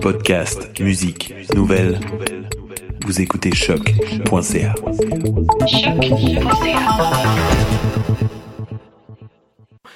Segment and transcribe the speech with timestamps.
[0.00, 2.00] Podcast, musique, nouvelles.
[3.04, 4.74] Vous écoutez choc.ca.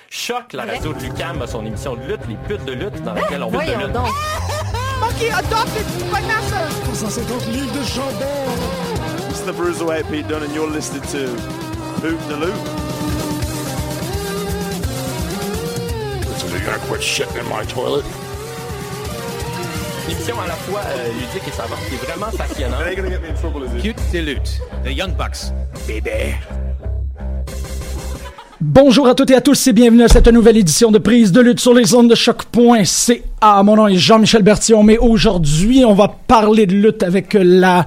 [0.08, 3.14] Choc, la radio de Lucam a son émission de lutte, les putes de lutte, dans
[3.14, 3.96] laquelle on va de lutte.
[5.02, 6.54] Ok, adopte les connasses!
[6.94, 9.30] 150 livres de jambon!
[9.30, 11.26] It's the Bruiserweight Pete Dunne and you're listening to
[12.00, 12.91] Poop the Loop.
[16.62, 18.04] You gotta quit shitting in my toilet.
[20.06, 23.82] Une émission à la fois euh, ludique et savante qui est vraiment passionnante.
[23.82, 23.96] Cute
[24.84, 25.52] The Young Bucks,
[25.88, 26.36] bébé.
[28.60, 31.40] Bonjour à toutes et à tous et bienvenue à cette nouvelle édition de prise de
[31.40, 33.62] lutte sur les ondes de choc.ca.
[33.64, 37.86] Mon nom est Jean-Michel Bertillon, mais aujourd'hui, on va parler de lutte avec la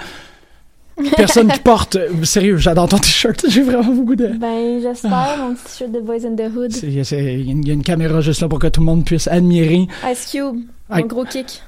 [1.16, 1.98] personne qui porte.
[2.24, 3.46] Sérieux, j'adore ton t-shirt.
[3.50, 4.28] J'ai vraiment beaucoup de.
[4.28, 6.72] Ben, j'espère, mon petit t-shirt de Boys in the Hood.
[6.84, 8.86] Il y, a une- il y a une caméra juste là pour que tout le
[8.86, 9.88] monde puisse admirer.
[10.12, 10.56] Ice Cube,
[10.90, 11.04] mon Aïe.
[11.06, 11.62] gros kick.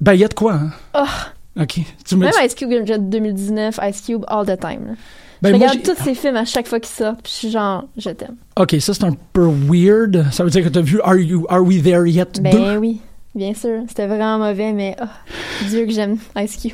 [0.00, 0.70] Ben, il y a de quoi, hein?
[0.94, 1.80] Oh, Ok.
[2.06, 4.86] Tu me même Ice Cube 2019, Ice Cube all the time.
[4.88, 4.92] là.
[5.42, 7.84] Ben, je regarde tous ces films à chaque fois qu'ils sortent, puis je suis genre,
[7.96, 8.36] je t'aime.
[8.58, 10.24] Ok, ça c'est un peu weird.
[10.32, 12.76] Ça veut dire que t'as vu Are, you, Are We There Yet Ben 2?
[12.78, 13.00] oui,
[13.36, 13.82] bien sûr.
[13.88, 15.06] C'était vraiment mauvais, mais oh,
[15.68, 16.72] Dieu que j'aime Ice Cube.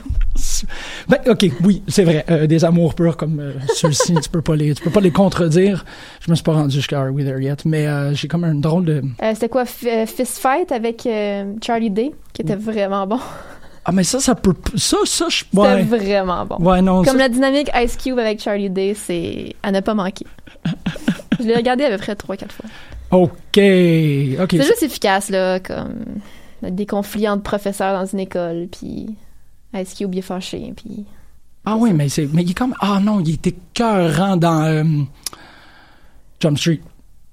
[1.08, 2.24] Ben, ok, oui, c'est vrai.
[2.30, 5.10] Euh, des amours purs comme euh, ceux-ci, tu peux pas les, tu peux pas les
[5.10, 5.84] contredire.
[6.20, 8.54] Je me suis pas rendu jusqu'à Are We There Yet, mais euh, j'ai comme un
[8.54, 9.02] drôle de.
[9.22, 11.06] Euh, C'était quoi, euh, Fist Fight avec
[11.62, 13.18] Charlie Day, qui était vraiment bon.
[13.84, 14.54] Ah, mais ça, ça peut.
[14.76, 15.38] Ça, ça, je.
[15.38, 15.82] C'était Ouais.
[15.82, 16.56] vraiment bon.
[16.58, 16.98] Ouais, non.
[17.02, 20.26] Comme ça- la dynamique Ice Cube avec Charlie Day, c'est à ne pas manquer.
[21.40, 22.66] je l'ai regardé à peu près 3-4 fois.
[23.10, 24.50] Ok, ok.
[24.50, 25.96] C'est juste efficace, là, comme
[26.70, 29.14] des conflits entre professeurs dans une école, puis
[29.74, 31.04] Ice Cube il est fâché, puis...
[31.64, 32.28] Ah, oui, mais c'est.
[32.32, 32.74] Mais il est comme.
[32.80, 34.64] Ah, non, il était cœurant dans.
[34.64, 34.82] euh,
[36.40, 36.80] Jump Street.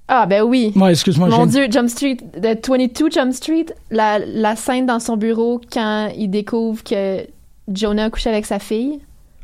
[0.06, 0.72] Ah, ben oui!
[0.76, 1.28] Ouais, excuse-moi.
[1.28, 6.10] Mon Dieu, Jump Street, de 22 Jump Street, la, la scène dans son bureau quand
[6.16, 7.26] il découvre que
[7.72, 9.00] Jonah a couché avec sa fille,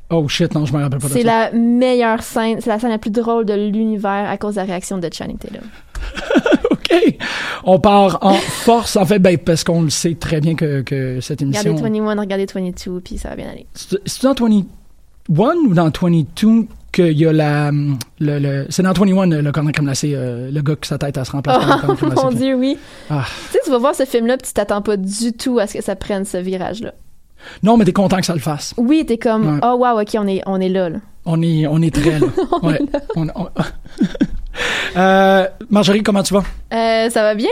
[0.09, 1.51] Oh shit, non, je me rappelle pas de c'est ça.
[1.51, 4.67] la meilleure scène, c'est la scène la plus drôle de l'univers à cause de la
[4.67, 5.63] réaction de Channing Tatum.
[6.91, 7.19] OK.
[7.65, 11.21] On part en force, en fait, ben, parce qu'on le sait très bien que, que
[11.21, 11.75] cette émission.
[11.75, 13.67] Regardez 21, regardez 22, puis ça va bien aller.
[13.75, 17.71] C'est dans 21 ou dans 22 qu'il y a la.
[17.73, 21.25] Le, le- c'est dans 21 le là, c'est euh, le gars qui sa tête à
[21.25, 22.79] se remplacer Oh mon Dieu, oui.
[23.11, 23.25] Ah.
[23.49, 25.75] Tu sais, tu vas voir ce film-là, puis tu t'attends pas du tout à ce
[25.75, 26.93] que ça prenne ce virage-là.
[27.63, 28.73] Non, mais t'es content que ça le fasse.
[28.77, 29.61] Oui, t'es comme, Ouais.
[29.63, 30.99] oh wow, ok, on est, on est là, là.
[31.27, 32.27] On est, on est très là.
[32.63, 32.77] On ouais.
[32.77, 33.01] est là.
[33.17, 33.49] On- on-
[34.97, 36.43] Euh, Marjorie, comment tu vas?
[36.73, 37.51] Euh, ça va bien.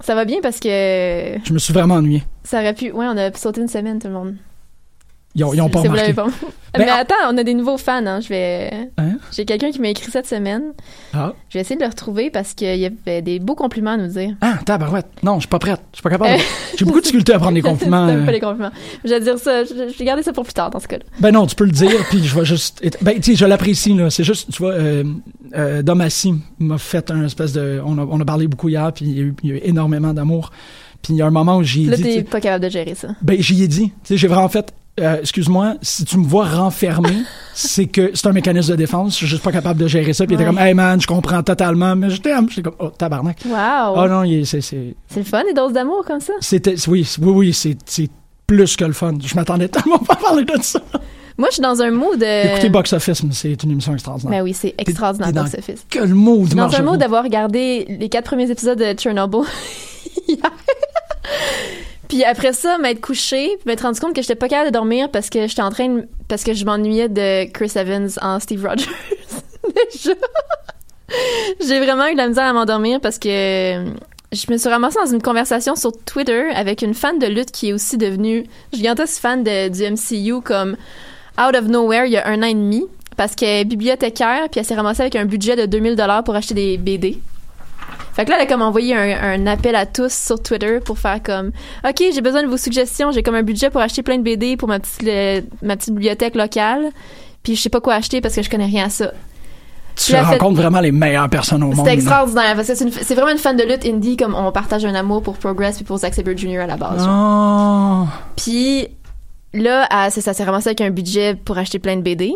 [0.00, 2.22] Ça va bien parce que Je me suis vraiment ennuyé.
[2.44, 2.90] Ça aurait pu.
[2.90, 4.34] Ouais, on a sauté une semaine, tout le monde.
[5.34, 6.12] Ils ont, ils ont pas remarqué.
[6.12, 6.26] Ben,
[6.78, 8.04] Mais attends, on a des nouveaux fans.
[8.04, 8.20] Hein.
[8.20, 8.70] Je vais.
[8.98, 9.16] Hein?
[9.34, 10.72] J'ai quelqu'un qui m'a écrit cette semaine.
[11.14, 11.32] Ah.
[11.48, 14.08] Je vais essayer de le retrouver parce qu'il y avait des beaux compliments à nous
[14.08, 14.34] dire.
[14.40, 15.06] Ah, tabarouette.
[15.22, 15.80] Non, je suis pas prête.
[15.92, 16.40] Je suis pas capable.
[16.78, 18.08] J'ai beaucoup de difficulté à prendre les compliments.
[18.08, 18.24] Euh.
[18.24, 18.70] pas les compliments.
[19.04, 19.64] Je vais dire ça.
[19.64, 21.04] Je, je vais garder ça pour plus tard dans ce cas-là.
[21.20, 22.82] Ben non, tu peux le dire, puis je vais juste.
[23.02, 24.10] Ben, tu sais, je l'apprécie, là.
[24.10, 25.04] C'est juste, tu vois, euh,
[25.56, 25.82] euh,
[26.58, 27.80] m'a fait un espèce de.
[27.84, 29.56] On a, on a parlé beaucoup hier, puis il y a eu, il y a
[29.56, 30.50] eu énormément d'amour.
[31.02, 32.02] Puis il y a un moment où j'y ai Là, dit.
[32.02, 33.08] tu t'es pas capable de gérer ça.
[33.22, 33.86] Ben, j'y ai dit.
[33.86, 34.72] Tu sais, j'ai vraiment fait.
[35.00, 37.22] Euh, excuse-moi, si tu me vois renfermé,
[37.54, 39.12] c'est que c'est un mécanisme de défense.
[39.12, 40.26] Je suis juste pas capable de gérer ça.
[40.26, 42.48] Puis il était comme, hey man, je comprends totalement, mais je t'aime.
[42.50, 43.38] J'étais comme, oh, tabarnak.
[43.46, 43.94] Wow.
[43.96, 46.34] Oh non, c'est, c'est, C'est le fun, des doses d'amour comme ça?
[46.40, 48.10] c'était, oui, oui, oui, c'est, c'est
[48.46, 49.14] plus que le fun.
[49.24, 50.80] Je m'attendais tellement pas à parler de ça.
[51.38, 52.52] Moi, je suis dans un mood de.
[52.52, 54.38] Écoutez Box Office, c'est une émission extraordinaire.
[54.38, 55.86] Ben oui, c'est extraordinaire, Box Office.
[55.88, 59.40] Quel mood, Je suis dans un mood d'avoir regardé les quatre premiers épisodes de Chernobyl
[60.28, 60.38] hier.
[62.12, 65.30] Puis après ça, m'être couché, m'être rendu compte que j'étais pas capable de dormir parce
[65.30, 68.84] que j'étais en train parce que je m'ennuyais de Chris Evans en Steve Rogers.
[69.90, 70.12] Déjà.
[71.66, 73.28] J'ai vraiment eu de la misère à m'endormir parce que
[74.30, 77.70] je me suis ramassée dans une conversation sur Twitter avec une fan de lutte qui
[77.70, 78.44] est aussi devenue
[78.74, 80.76] gigantesque fan de, du MCU comme
[81.40, 82.84] out of nowhere il y a un an et demi
[83.16, 86.34] parce qu'elle est bibliothécaire puis elle s'est ramassée avec un budget de 2000 dollars pour
[86.34, 87.20] acheter des BD.
[88.14, 90.98] Fait que là, elle a comme envoyé un, un appel à tous sur Twitter pour
[90.98, 91.50] faire comme
[91.88, 94.56] OK, j'ai besoin de vos suggestions, j'ai comme un budget pour acheter plein de BD
[94.56, 96.90] pour ma petite, le- ma petite bibliothèque locale.
[97.42, 99.12] Puis je sais pas quoi acheter parce que je connais rien à ça.
[99.96, 101.86] Tu fait- rencontres vraiment les meilleures personnes au monde.
[101.86, 101.92] Là.
[101.92, 104.94] extraordinaire parce que c'est c'est vraiment une fan de lutte indie comme on partage un
[104.94, 106.60] amour pour Progress puis pour Zack Sabre Jr.
[106.60, 107.06] à la base.
[107.08, 108.06] Oh.
[108.36, 108.88] Puis
[109.54, 112.32] là, elle- c'est ça s'est ramassé avec un budget pour acheter plein de BD.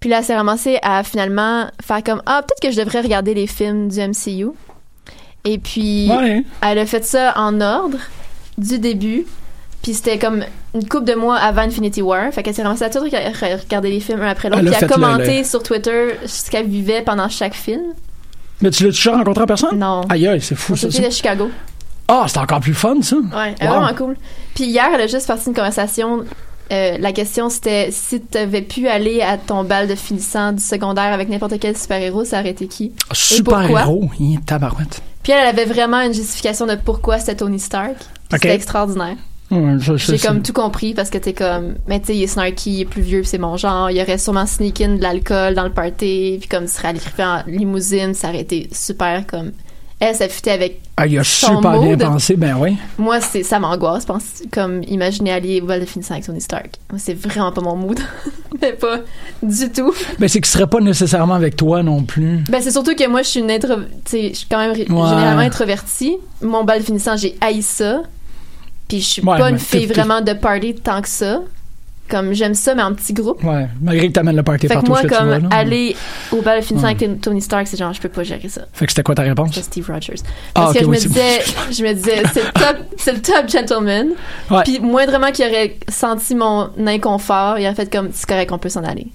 [0.00, 3.34] Puis là, elle s'est ramassée à finalement faire comme Ah, peut-être que je devrais regarder
[3.34, 4.48] les films du MCU.
[5.44, 6.44] Et puis, Ouais.
[6.62, 7.98] elle a fait ça en ordre
[8.58, 9.24] du début.
[9.82, 10.42] Puis c'était comme
[10.74, 12.32] une couple de mois avant Infinity War.
[12.32, 14.62] Fait qu'elle s'est ramassée à tout rega- re- regarder les films un après l'autre.
[14.64, 17.82] Puis a commenté le- sur Twitter ce qu'elle vivait pendant chaque film.
[18.60, 19.78] Mais tu l'as déjà rencontré en personne?
[19.78, 20.00] Non.
[20.10, 20.90] Aïe, aïe, c'est fou, ça.
[20.90, 21.48] C'était de Chicago.
[22.08, 23.16] Ah, c'est encore plus fun, ça.
[23.16, 23.74] Ouais, est Wow.
[23.80, 24.16] vraiment cool.
[24.54, 26.24] Puis hier, elle a juste parti une conversation.
[26.70, 30.62] euh, la question, c'était si tu avais pu aller à ton bal de finissant du
[30.62, 32.86] secondaire avec n'importe quel super-héros, ça aurait été qui?
[32.86, 33.70] Et pourquoi?
[33.70, 34.10] Super-héros.
[34.20, 35.00] Hi, tabarouette.
[35.28, 37.96] Puis elle, elle avait vraiment une justification de pourquoi c'était Tony Stark.
[37.98, 38.38] Puis Ok.
[38.40, 39.16] C'était extraordinaire.
[39.50, 42.80] J'ai comme tout compris parce que t'es comme, mais tu sais, il est snarky, il
[42.80, 43.90] est plus vieux, c'est mon genre.
[43.90, 47.00] Il aurait sûrement sneak in de l'alcool dans le party, puis comme il serait allé
[47.18, 49.52] en limousine, ça aurait été super comme.
[50.00, 52.76] Elle, ça fitait avec Ah, il a son super bien pensé, ben oui.
[52.98, 56.70] Moi, c'est ça m'angoisse, pense comme imaginer aller au bal de finissant avec Tony Stark.
[56.90, 57.98] Moi, c'est vraiment pas mon mood.
[58.62, 58.98] Mais pas
[59.42, 59.92] du tout.
[60.20, 62.44] Ben, c'est qu'il serait pas nécessairement avec toi non plus.
[62.48, 63.74] Ben, c'est surtout que moi, je suis une intro...
[64.12, 64.84] je suis quand même Ouais.
[64.86, 66.16] généralement introvertie.
[66.42, 68.02] Mon bal de finissant, j'ai haï ça.
[68.86, 71.40] Puis je suis Ouais, pas une fille vraiment de party tant que ça.
[72.08, 73.44] Comme j'aime ça, mais en petit groupe.
[73.44, 75.94] Ouais, malgré que t'amènes le party Fait que partout moi, que tu comme aller
[76.32, 76.96] au bal de finissant Ouais.
[77.00, 78.62] avec Tony Stark, c'est genre, je peux pas gérer ça.
[78.72, 79.50] Fait que c'était quoi ta réponse?
[79.50, 80.14] C'était Steve Rogers.
[80.54, 81.40] Ah, Parce que je, oui, me disais,
[81.70, 84.08] je me disais, c'est le top, c'est le top gentleman.
[84.50, 84.62] Ouais.
[84.64, 88.68] Puis moindrement qu'il aurait senti mon inconfort, il aurait fait comme, c'est correct, on peut
[88.70, 89.08] s'en aller.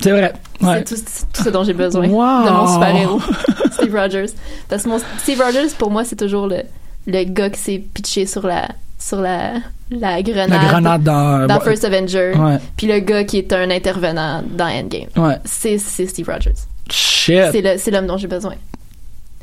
[0.00, 0.32] C'est vrai.
[0.62, 0.84] Ouais.
[0.86, 0.94] C'est
[1.32, 2.46] tout, ce dont j'ai besoin Wow.
[2.46, 3.20] de mon super-héros,
[3.72, 4.26] Steve Rogers.
[4.68, 6.62] Parce que mon, Steve Rogers, pour moi, c'est toujours le,
[7.06, 8.68] le gars qui s'est pitché sur la,
[9.00, 9.54] sur la,
[9.90, 10.50] la grenade.
[10.50, 11.64] La grenade dans- dans ouais.
[11.64, 12.34] First Avenger.
[12.76, 15.08] Puis le gars qui est un intervenant dans Endgame.
[15.16, 15.36] Ouais.
[15.44, 16.54] C'est, c'est Steve Rogers.
[16.90, 17.44] Shit.
[17.50, 18.54] C'est, le, c'est l'homme dont j'ai besoin.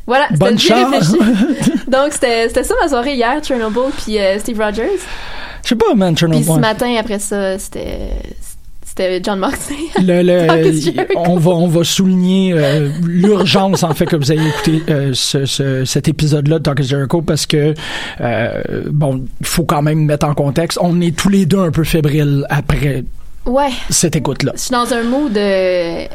[0.06, 1.12] Voilà, Bonne chance.
[1.88, 5.00] Donc, c'était, c'était ça ma soirée hier, Chernobyl, puis euh, Steve Rogers.
[5.64, 6.46] Je sais pas, man, Puis Chernobyl.
[6.46, 8.12] ce matin, après ça, c'était,
[8.98, 9.76] c'était John Moxley.
[10.02, 11.06] Le, le- Jericho.
[11.16, 15.46] on va on va souligner euh, l'urgence en fait que vous ayez écouté euh, ce,
[15.46, 17.74] ce- cet épisode-là de Talk is Jericho parce que
[18.22, 18.62] euh,
[18.92, 21.84] bon il faut quand même mettre en contexte on est tous les deux un peu
[21.84, 23.04] fébriles après
[23.46, 23.70] Ouais.
[23.90, 24.52] cette écoute-là.
[24.56, 26.06] Je suis dans un mood de...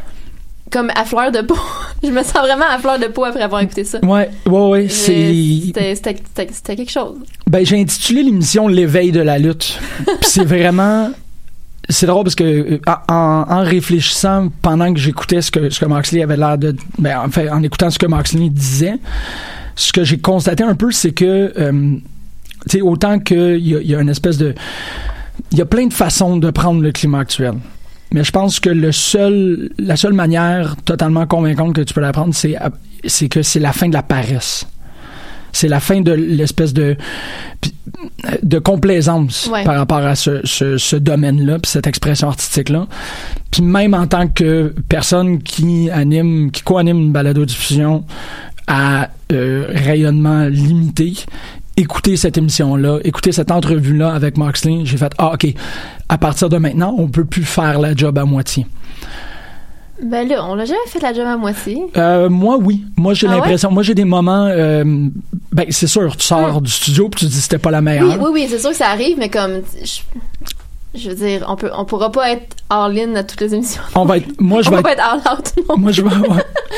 [0.70, 1.56] comme à fleur de peau.
[2.02, 4.00] je me sens vraiment à fleur de peau après avoir écouté ça.
[4.04, 5.94] Ouais ouais ouais C'était,
[6.76, 7.16] quelque chose.
[7.48, 9.78] Ben, j'ai intitulé l'émission L'éveil de la lutte.
[10.04, 11.10] Puis c'est vraiment.
[11.88, 16.22] C'est drôle parce que euh, en, réfléchissant pendant que j'écoutais ce que, ce que Moxley
[16.22, 16.76] avait l'air de.
[16.98, 18.98] Ben, en écoutant ce que Moxley disait,
[19.74, 21.52] ce que j'ai constaté un peu, c'est que.
[21.58, 21.96] euh,
[22.68, 24.54] tu sais, autant a, il y a une espèce de.
[25.50, 27.54] Il y a plein de façons de prendre le climat actuel.
[28.12, 32.12] Mais je pense que le seul, la seule manière totalement convaincante que tu peux la
[32.12, 32.56] prendre, c'est,
[33.06, 34.66] c'est que c'est la fin de la paresse.
[35.52, 36.96] C'est la fin de l'espèce de
[38.42, 39.64] de complaisance Ouais.
[39.64, 42.86] par rapport à ce, ce, ce domaine-là, puis cette expression artistique-là.
[43.50, 48.04] Puis même en tant que personne qui anime, qui co-anime une balado-diffusion
[48.66, 51.14] à euh, rayonnement limité,
[51.76, 55.46] écouté cette émission-là, écouté cette entrevue-là avec Moxley, j'ai fait ah ok,
[56.08, 58.66] à partir de maintenant, on peut plus faire la job à moitié.
[60.02, 61.82] Ben là, on l'a jamais fait la job à moitié.
[61.96, 62.84] Euh, moi, oui.
[62.96, 63.70] Moi, j'ai Ah l'impression.
[63.70, 64.46] Moi, j'ai des moments.
[64.46, 64.82] euh,
[65.52, 68.08] ben, c'est sûr, tu sors du studio puis tu te dis c'était pas la meilleure.
[68.08, 70.00] Oui, oui, oui, c'est sûr que ça arrive, mais comme je,
[70.98, 73.82] je veux dire, on peut, on pourra pas être all-in à toutes les émissions.
[73.94, 74.28] On va être.
[74.40, 75.78] Moi, je on vais va être- pas être all-out.
[75.78, 76.16] Moi, je vais.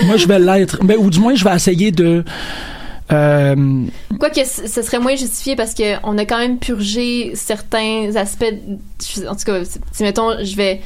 [0.06, 0.78] moi, je vais l'être.
[0.84, 2.24] Ben, ou du moins, je vais essayer de.
[3.12, 3.84] euh,
[4.18, 8.44] Quoique ce serait moins justifié parce que on a quand même purgé certains aspects.
[9.28, 9.60] En tout cas,
[9.92, 10.80] si, mettons, je vais.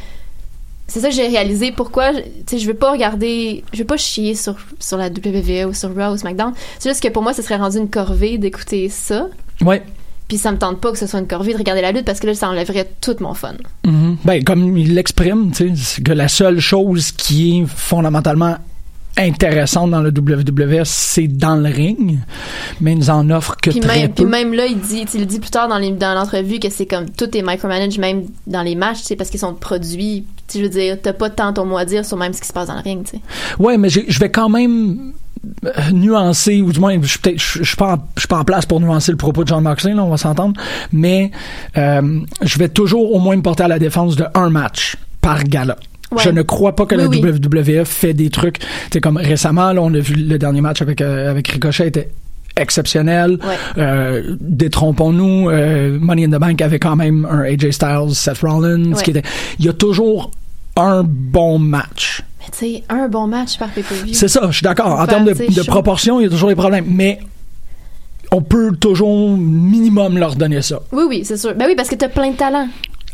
[0.88, 1.71] C'est ça que j'ai réalisé.
[1.71, 5.09] Pourquoi, je- tu sais, je veux pas regarder, je veux pas chier sur, sur la
[5.11, 6.52] WWE ou sur Raw ou SmackDown.
[6.78, 9.28] C'est juste que pour moi, ce serait rendu une corvée d'écouter ça.
[9.62, 9.83] ouais.
[10.28, 12.21] Puis ça me tente pas que ce soit une corvée de regarder la lutte parce
[12.21, 13.54] que là, ça enlèverait tout mon fun.
[13.87, 14.18] Mhm.
[14.26, 18.57] Ben, comme il l'exprime, tu sais, c'est que la seule chose qui est fondamentalement
[19.17, 22.19] intéressante dans le WWF, c'est dans le ring,
[22.81, 24.23] mais il nous en offre que Puis très même, peu.
[24.23, 26.87] puis même là, il dit, il dit plus tard dans les- dans l'entrevue que c'est
[26.87, 30.25] comme tout est micromanage même dans les matchs, sais, parce qu'ils sont produits.
[30.55, 32.53] Je veux dire, t'as pas tant ton mot à dire sur même ce qui se
[32.53, 33.21] passe dans le ring, tu sais.
[33.59, 35.12] Ouais, mais je vais quand même
[35.65, 38.29] euh, nuancer, ou du moins, je suis peut-être, je je suis pas, en- je suis
[38.29, 40.55] pas en place pour nuancer le propos de John Moxley, là, on va s'entendre,
[40.93, 41.31] mais
[41.77, 45.43] euh, je vais toujours au moins me porter à la défense de un match par
[45.45, 45.77] gala.
[46.11, 46.23] Ouais.
[46.23, 47.21] Je ne crois pas que Oui, la oui.
[47.21, 48.59] WWF fait des trucs,
[48.91, 52.09] c'est comme récemment, là, on a vu le dernier match avec euh, avec Ricochet était
[52.57, 53.33] exceptionnel.
[53.33, 53.55] Ouais.
[53.83, 58.93] Euh, détrompons-nous, euh, Money in the Bank avait quand même un AJ Styles, Seth Rollins,
[58.93, 59.03] Ouais.
[59.03, 59.23] qui était,
[59.59, 60.31] il y a toujours
[60.77, 62.23] un bon match.
[62.41, 64.15] Mais tu sais, un bon match par pay-per-view.
[64.15, 64.87] C'est ça, je suis d'accord.
[64.93, 66.87] En Faire, termes de, de proportion, il y a toujours des problèmes.
[66.88, 67.19] Mais
[68.33, 70.81] on peut toujours minimum leur donner ça.
[70.93, 71.55] Oui, oui, c'est sûr.
[71.55, 72.69] Ben oui, parce que t'as plein de talents.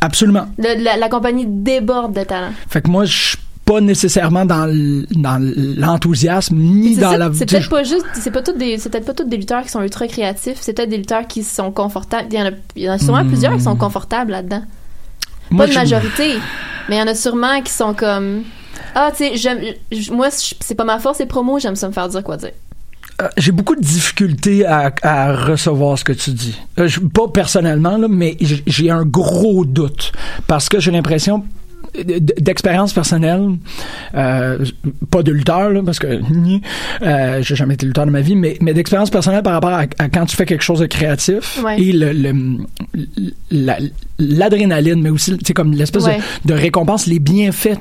[0.05, 0.47] Absolument.
[0.59, 2.53] Le- la, la compagnie déborde de talents.
[2.69, 4.67] Fait que moi, je suis pas nécessairement dans
[5.77, 7.31] l'enthousiasme ni dans ça, la.
[7.33, 9.81] c'est peut-être pas juste, c'est pas des, c'est peut-être pas tous des lutteurs qui sont
[9.83, 10.59] ultra créatifs.
[10.61, 12.29] C'est peut-être des lutteurs qui sont confortables.
[12.31, 13.29] Il y en a, il y en a sûrement Hmm.
[13.29, 14.63] plusieurs qui sont confortables là-dedans.
[15.51, 16.35] Moi, pas de je- majorité,
[16.89, 18.43] mais il y en a sûrement qui sont comme
[18.95, 22.23] ah tu sais moi c'est pas ma force les promos j'aime ça me faire dire
[22.25, 22.51] quoi dire
[23.37, 26.59] J'ai beaucoup de difficultés à, à recevoir ce que tu dis.
[26.79, 30.13] Euh, je- pas personnellement, là, mais j'ai un gros doute
[30.49, 31.45] parce que j'ai l'impression
[31.95, 33.51] d- d'expérience personnelle,
[34.17, 34.65] euh,
[35.11, 36.09] pas de lutteur, là, parce que
[37.03, 39.83] euh, j'ai jamais été lutteur de ma vie, mais, mais d'expérience personnelle par rapport à,
[39.99, 41.81] à quand tu fais quelque chose de créatif Ouais.
[41.81, 42.59] et le, le-
[43.53, 43.79] la-
[44.19, 46.19] l'adrénaline, mais aussi sais, comme l'espèce Ouais.
[46.45, 47.79] de, de récompense, les bienfaits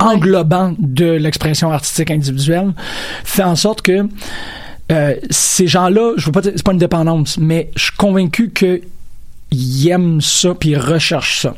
[0.00, 2.72] englobants de l'expression artistique individuelle,
[3.24, 4.08] fait en sorte que
[4.90, 8.50] euh, ces gens-là, je veux pas dire, c'est pas une dépendance, mais je suis convaincu
[8.50, 8.80] que
[9.52, 11.54] ils aiment ça puis ils recherchent ça.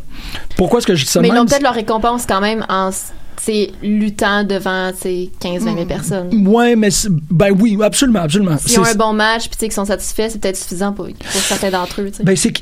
[0.57, 2.91] Pourquoi est-ce que je dis ça mais ils ont peut-être leur récompense quand même en
[3.39, 6.91] c'est luttant devant ces 15 20 000 personnes Ouais, mais
[7.31, 8.57] ben oui, absolument, absolument.
[8.57, 11.71] s'ils ont un bon match puis qu'ils sont satisfaits c'est peut-être suffisant pour, pour certains
[11.71, 12.11] d'entre eux.
[12.23, 12.53] Ben, c'est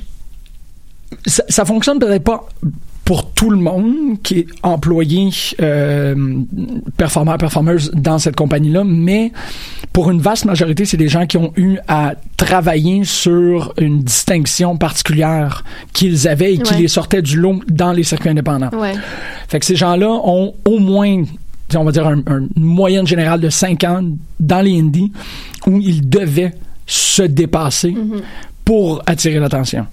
[1.27, 2.49] ça, ça fonctionne peut-être pas
[3.11, 6.15] pour tout le monde qui est employé euh,
[6.97, 9.33] performeur performeuse dans cette compagnie-là, mais
[9.93, 14.77] pour une vaste majorité, c'est des gens qui ont eu à travailler sur une distinction
[14.77, 16.83] particulière qu'ils avaient et qui Ouais.
[16.83, 18.71] les sortait du lot dans les circuits indépendants.
[18.79, 18.95] ouais
[19.49, 21.25] Fait que ces gens-là ont au moins,
[21.75, 24.05] on va dire, un- un- une moyenne générale de 5 ans
[24.39, 25.11] dans les indies
[25.67, 26.55] où ils devaient
[26.87, 27.93] se dépasser
[28.65, 29.85] pour attirer l'attention.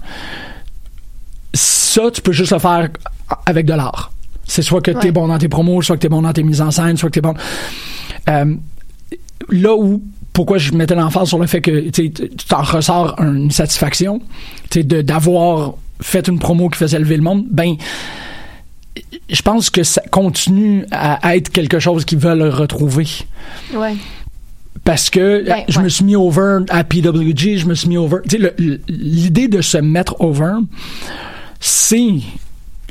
[1.88, 2.90] Ça, tu peux juste le faire
[3.46, 4.12] avec de l'art.
[4.46, 5.12] C'est soit que tu es Ouais.
[5.12, 7.10] bon dans tes promos, soit que tu es bon dans tes mises en scène, soit
[7.10, 7.34] que tu es bon.
[8.30, 8.56] Euh,
[9.50, 10.02] là où
[10.34, 14.20] pourquoi je mettais l'emphase sur le fait que tu t'en ressors une satisfaction
[14.70, 17.76] tu sais, de d'avoir fait une promo qui faisait lever le monde ben
[19.30, 23.08] je pense que ça continue à être quelque chose qu'ils veulent retrouver
[23.74, 23.96] ouais
[24.84, 25.84] parce que Ben, je ouais.
[25.86, 28.18] me suis mis over à PWG, je me suis mis over.
[28.88, 30.54] L'idée de se mettre over,
[31.60, 32.20] c'est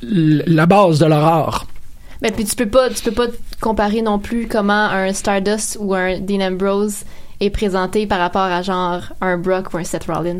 [0.02, 1.66] la base de l'horreur.
[2.22, 3.26] mais puis tu peux pas tu peux pas
[3.60, 7.04] comparer non plus comment un Stardust ou un Dean Ambrose
[7.40, 10.38] est présenté par rapport à genre un Brock ou un Seth Rollins.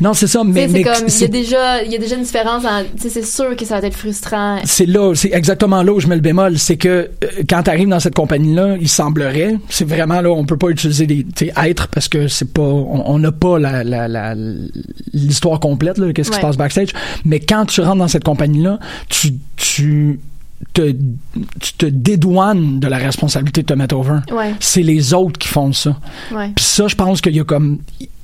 [0.00, 2.22] Non, c'est ça, mais, mais comme il y a déjà il y a déjà une
[2.22, 2.64] différence
[2.96, 4.58] c'est sûr que ça va être frustrant.
[4.64, 7.08] C'est là, c'est exactement là où je mets le bémol, c'est que euh,
[7.48, 11.06] quand tu arrives dans cette compagnie-là, il semblerait, c'est vraiment là, on peut pas utiliser
[11.06, 11.24] des
[11.64, 14.34] être parce que c'est pas, on n'a pas la, la, la-
[15.12, 16.88] l'histoire complète, là, qu'est-ce qui se passe backstage,
[17.24, 20.20] mais quand tu rentres dans cette compagnie-là, tu, tu
[20.72, 20.92] te,
[21.60, 24.18] tu te dédouanes de la responsabilité de te mettre over.
[24.32, 24.54] Ouais.
[24.60, 25.96] C'est les autres qui font ça.
[26.32, 27.78] ouais Puis ça, je pense qu'il y a comme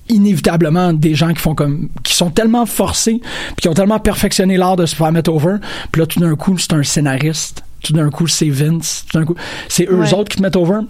[0.09, 4.57] inévitablement des gens qui font comme qui sont tellement forcés puis qui ont tellement perfectionné
[4.57, 5.57] l'art de se faire mettre over
[5.93, 9.25] puis là tout d'un coup c'est un scénariste tout d'un coup c'est Vince tout d'un
[9.25, 9.37] coup
[9.69, 10.13] c'est eux Ouais.
[10.13, 10.81] autres qui te mettent over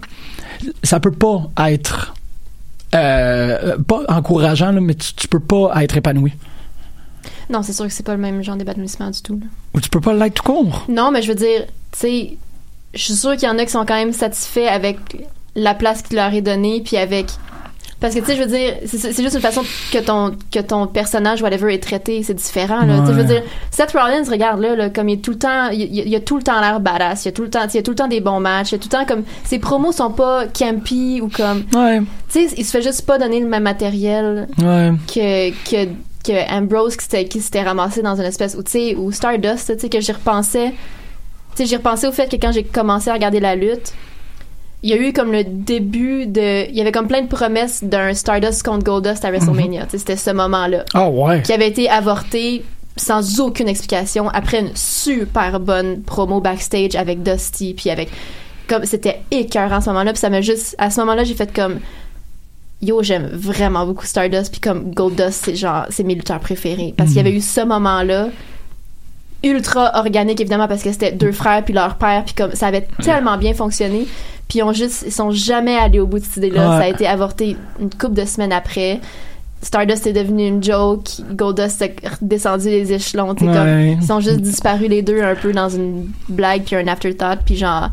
[0.81, 2.15] ça peut pas être
[2.95, 6.33] euh, pas encourageant, là, mais tu, tu peux pas être épanoui.
[7.49, 9.39] Non, c'est sûr que c'est pas le même genre d'épanouissement du tout.
[9.73, 10.85] Ou tu peux pas l'être tout court.
[10.89, 12.37] Non, mais je veux dire, tu sais,
[12.93, 14.97] je suis sûre qu'il y en a qui sont quand même satisfaits avec
[15.55, 17.27] la place qui leur est donnée, puis avec.
[17.99, 19.61] Parce que, tu sais, je veux dire, c'est juste une façon
[19.91, 22.23] que ton, que ton personnage, whatever, est traité.
[22.23, 23.01] C'est différent, là.
[23.01, 25.67] Tu Je veux dire, Seth Rollins, regarde là, là, comme il est tout le temps,
[25.69, 27.25] il, il- il a tout le temps l'air badass.
[27.25, 28.69] Il a tout le temps, il y a tout le temps des bons matchs.
[28.69, 31.63] Il y a tout le temps comme, ses promos sont pas campy ou comme.
[31.75, 31.99] Ouais.
[32.33, 34.93] Tu sais, il se fait juste pas donner le même matériel Ouais.
[35.13, 35.91] que que
[36.23, 39.89] que Ambrose qui s'était ramassé dans une espèce ou tu sais ou Stardust tu sais
[39.89, 40.71] que j'y repensais.
[41.55, 43.93] Tu sais j'y repensais au fait que quand j'ai commencé à regarder la lutte
[44.83, 47.83] il y a eu comme le début de il y avait comme plein de promesses
[47.83, 49.83] d'un Stardust contre Goldust à WrestleMania.
[49.85, 51.41] Tu sais c'était ce moment là Ah ouais.
[51.43, 52.63] qui avait été avorté
[52.97, 58.09] sans aucune explication après une super bonne promo backstage avec Dusty puis avec
[58.67, 61.53] comme c'était écœurant à ce moment-là puis ça m'a juste à ce moment-là j'ai fait
[61.53, 61.79] comme
[62.81, 66.93] yo j'aime vraiment beaucoup Stardust puis comme Goldust c'est genre c'est mes lutteurs préférés.
[66.97, 68.29] Parce qu'il y avait eu ce moment-là
[69.43, 72.87] ultra organique évidemment parce que c'était deux frères puis leur père puis comme ça avait
[73.03, 74.07] tellement bien fonctionné.
[74.47, 76.69] Puis ils ont juste ils sont jamais allés au bout de cette idée-là.
[76.71, 76.77] Ouais.
[76.77, 78.99] ça a été avorté une couple de semaines après.
[79.61, 81.05] Stardust est devenu une joke.
[81.33, 81.87] Goldust a
[82.21, 83.29] descendu les échelons.
[83.29, 83.35] Ouais.
[83.35, 87.39] comme ils sont juste disparus les deux un peu dans une blague puis un afterthought
[87.45, 87.89] puis genre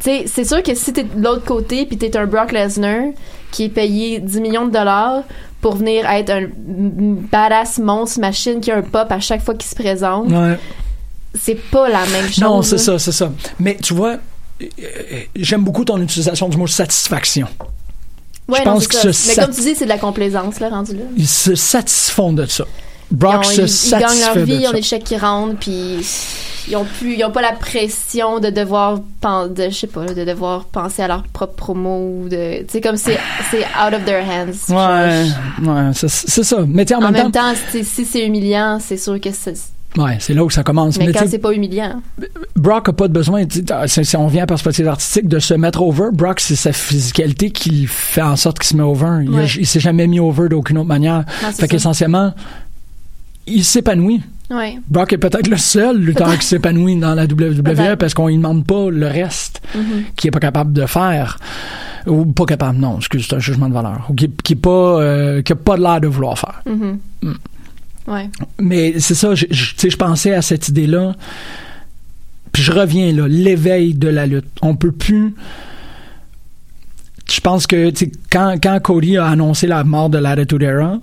[0.00, 3.10] tu sais, c'est sûr que si t'es de l'autre côté puis t'es un Brock Lesnar
[3.50, 5.22] qui est payé 10 millions de dollars
[5.60, 9.68] pour venir être un badass monstre machine qui a un pop à chaque fois qu'il
[9.68, 10.58] se présente, Ouais.
[11.34, 12.38] c'est pas la même chose.
[12.38, 13.32] Non, c'est ça, c'est ça.
[13.58, 14.16] Mais tu vois,
[15.36, 17.48] j'aime beaucoup ton utilisation du mot satisfaction.
[18.48, 19.12] Ouais, je pense que ça.
[19.12, 21.02] ce Mais comme tu dis, c'est de la complaisance, là, rendu là.
[21.16, 22.64] Ils se satisfont de ça.
[23.10, 25.16] Brock ils, ont- se ils- ils satisfait gagnent leur vie, ils ont des chèques qui
[25.16, 25.98] rentrent, puis
[26.68, 30.24] ils ont plus, ils ont pas la pression de devoir, de, je sais pas, de
[30.24, 33.18] devoir penser à leur propre promo ou de, tu sais, comme c'est,
[33.50, 34.72] c'est out of their hands.
[34.72, 35.26] Ouais,
[35.66, 36.08] ouais, c'est
[36.44, 36.58] ça.
[36.66, 39.54] Mais tu en, En, même, temps, temps, si si c'est humiliant, c'est sûr que c'est,
[39.96, 40.98] ouais, c'est là où ça commence.
[40.98, 42.00] mais, Mais, quand c'est pas humiliant.
[42.56, 43.44] Brock a pas de besoin,
[43.86, 46.08] c'est- on vient à perspective artistique, de se mettre over.
[46.12, 49.20] Brock, c'est sa physicalité qui fait en sorte qu'il se met over.
[49.22, 49.46] Il, Ouais.
[49.58, 51.24] il s'est jamais mis over d'aucune autre manière.
[51.40, 52.32] c'est fait qu'essentiellement,
[53.46, 54.20] il s'épanouit.
[54.50, 54.78] Ouais.
[54.88, 58.64] Brock est peut-être le seul lutteur qui s'épanouit dans la WWE parce qu'on lui demande
[58.66, 60.04] pas le reste Mhm.
[60.16, 61.38] qu'il est pas capable de faire.
[62.06, 64.06] Ou pas capable, non, excuse, c'est un jugement de valeur.
[64.08, 64.70] Ou qui, qui pas,
[65.02, 66.62] euh, qui a pas l'air de vouloir faire.
[66.66, 66.98] Mhm.
[67.22, 67.32] Mm.
[68.06, 68.30] Ouais.
[68.58, 71.14] Mais c'est ça, je- pensais à cette idée-là.
[72.52, 74.46] Puis je reviens là, l'éveil de la lutte.
[74.62, 75.34] On peut plus.
[77.30, 77.92] Je pense que
[78.32, 80.98] quand, quand Cody a annoncé la mort de l'Attitude Era,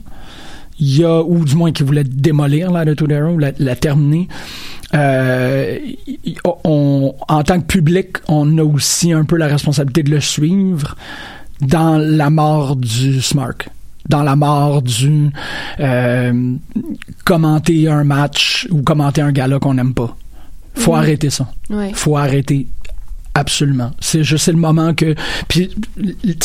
[0.80, 4.28] il y a, ou du moins qu'il voulait démolir Era ou la, la terminer,
[4.94, 5.78] euh,
[6.64, 10.96] on, en tant que public, on a aussi un peu la responsabilité de le suivre
[11.62, 13.70] dans la mort du Smark
[14.08, 15.32] dans la mort du
[15.80, 16.54] euh,
[17.24, 20.16] commenter un match ou commenter un gala qu'on n'aime pas.
[20.76, 20.98] Faut Mhm.
[21.00, 21.48] arrêter ça.
[21.72, 21.92] Ouais.
[21.96, 22.68] Faut arrêter.
[23.38, 23.92] Absolument.
[24.00, 25.14] C'est juste le moment que
[25.50, 25.70] puis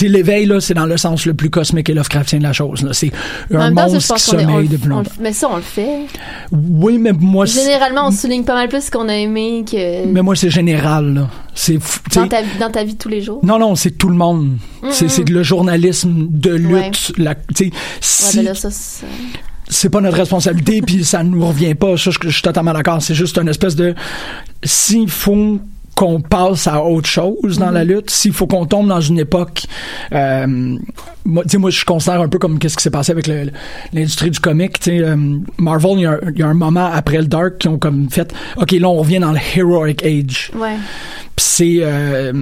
[0.03, 2.93] l'éveil là, c'est dans le sens le plus cosmique et Lovecraftien de la chose là.
[2.93, 3.13] C'est
[3.55, 5.11] un temps, monstre qui sommeille on le- longtemps.
[5.21, 6.01] Mais ça, on le fait.
[6.51, 10.21] Oui, mais moi Généralement, on souligne pas mal plus ce qu'on a aimé que mais
[10.23, 11.29] moi c'est général là.
[11.55, 11.79] C'est
[12.15, 13.41] dans ta, dans ta vie de tous les jours.
[13.45, 14.59] non, non, c'est tout le monde.
[14.83, 14.91] Mhm.
[14.91, 17.13] C'est c'est le journalisme de lutte.
[17.17, 17.25] Ouais.
[17.25, 21.97] La, Ouais, si, ben là, ça, c'est- pas notre responsabilité puis ça nous revient pas
[21.97, 23.95] ça je, je suis totalement d'accord c'est juste une espèce de
[24.65, 25.61] s'il faut
[26.01, 29.65] qu'on passe à autre chose dans la lutte s'il faut qu'on tombe dans une époque
[30.13, 30.47] euh,
[31.27, 33.27] moi, moi je considère un peu comme qu'est-ce qui s'est passé avec
[33.93, 34.39] l'industrie du
[34.81, 35.17] sais, euh,
[35.59, 37.79] Marvel il y, a, un- il y a un moment après le Dark qui ont
[37.79, 40.77] comme fait ok là on revient dans le Heroic Age Ouais.
[41.37, 42.33] C'est euh,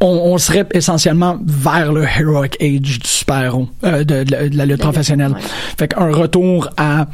[0.00, 4.56] on, on serait essentiellement vers le heroic age du super-héros, euh, de, de la- de
[4.56, 5.34] la lutte professionnelle.
[5.78, 7.06] Fait qu'un retour à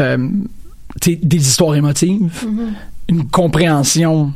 [0.00, 0.28] euh,
[1.06, 2.72] des histoires émotives, Mhm.
[3.08, 4.32] une compréhension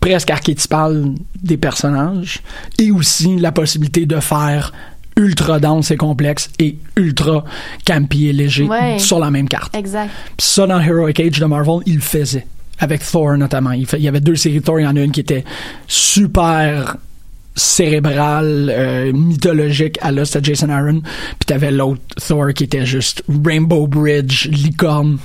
[0.00, 2.40] presque archétypale des personnages
[2.78, 4.72] et aussi la possibilité de faire
[5.16, 7.44] ultra dense et complexe et ultra
[7.86, 8.98] campy et léger Ouais.
[8.98, 9.74] sur la même carte.
[9.74, 10.10] Exact.
[10.36, 12.46] Puis ça, dans Heroic Age de Marvel, il le faisait.
[12.78, 13.72] Avec Thor, notamment.
[13.72, 14.78] Il, fait- il y avait deux séries Thor.
[14.78, 15.44] Il y en a une qui était
[15.88, 16.96] super
[17.54, 21.00] cérébrale, euh, mythologique, à là, c'était Jason Aaron.
[21.00, 25.16] Puis t'avais l'autre Thor qui était juste Rainbow Bridge, licorne.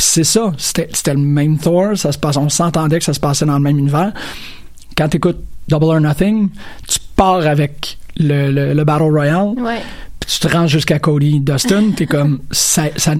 [0.00, 0.50] Puis c'est ça.
[0.56, 1.94] C'était c'était le même Thor.
[1.94, 4.12] Ça se passe, on s'entendait que ça se passait dans le même univers.
[4.96, 5.36] Quand t'écoutes
[5.68, 6.48] Double or Nothing,
[6.88, 9.82] tu pars avec le, le, le Battle Royale Ouais.
[10.18, 13.12] puis tu te rends jusqu'à Cody Dustin, t'es comme ça, ça-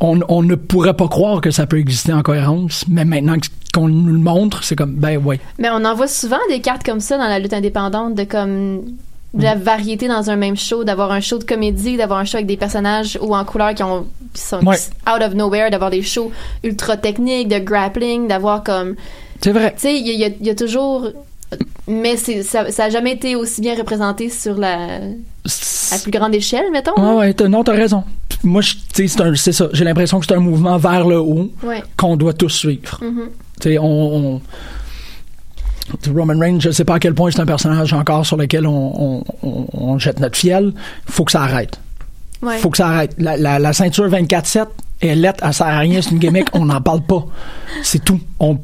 [0.00, 3.36] on, on ne pourrait pas croire que ça peut exister en cohérence, mais maintenant
[3.74, 5.38] qu'on nous le montre, c'est comme, ben ouais.
[5.58, 8.82] Mais on en voit souvent des cartes comme ça dans la lutte indépendante, de comme
[9.34, 12.36] de la variété dans un même show, d'avoir un show de comédie, d'avoir un show
[12.36, 14.76] avec des personnages ou en couleur qui ont qui sont Ouais.
[15.06, 16.30] out of nowhere, d'avoir des shows
[16.64, 18.94] ultra techniques, de grappling, d'avoir comme
[19.42, 19.72] C'est vrai.
[19.74, 21.08] tu sais, il y, a- y toujours
[21.86, 24.76] mais c'est ça, ça a jamais été aussi bien représenté sur la
[25.90, 26.92] à plus grande échelle, mettons.
[26.96, 28.04] Ouais, ouais, t'as- non, t'as raison.
[28.44, 29.68] Moi, je- tu sais, c'est un- c'est ça.
[29.72, 31.82] J'ai l'impression que c'est un mouvement vers le haut Ouais.
[31.96, 32.98] qu'on doit tous suivre.
[33.02, 33.28] Mhm.
[33.60, 33.84] Tu sais, on,
[34.36, 34.40] on-
[36.14, 39.20] Roman Reigns, je sais pas à quel point c'est un personnage encore sur lequel on,
[39.20, 40.72] on- on- on jette notre fiel.
[41.06, 41.78] Faut que ça arrête.
[42.42, 42.58] Ouais.
[42.58, 43.14] Faut que ça arrête.
[43.18, 44.66] La, la- la ceinture 24-7
[45.00, 47.24] est lettre, elle sert à rien, c'est une gimmick, on n'en parle pas.
[47.82, 48.20] C'est tout.
[48.40, 48.58] On,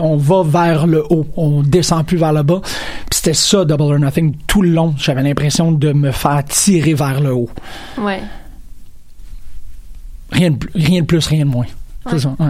[0.00, 2.60] on va vers le haut, on descend plus vers le bas.
[2.62, 2.72] Puis
[3.12, 4.94] c'était ça, Double or Nothing, tout le long.
[4.96, 7.50] J'avais l'impression de me faire tirer vers le haut.
[7.98, 8.20] Ouais.
[10.30, 11.66] Rien de, plus- rien de plus, rien de moins.
[12.10, 12.46] C'est ça, ouais.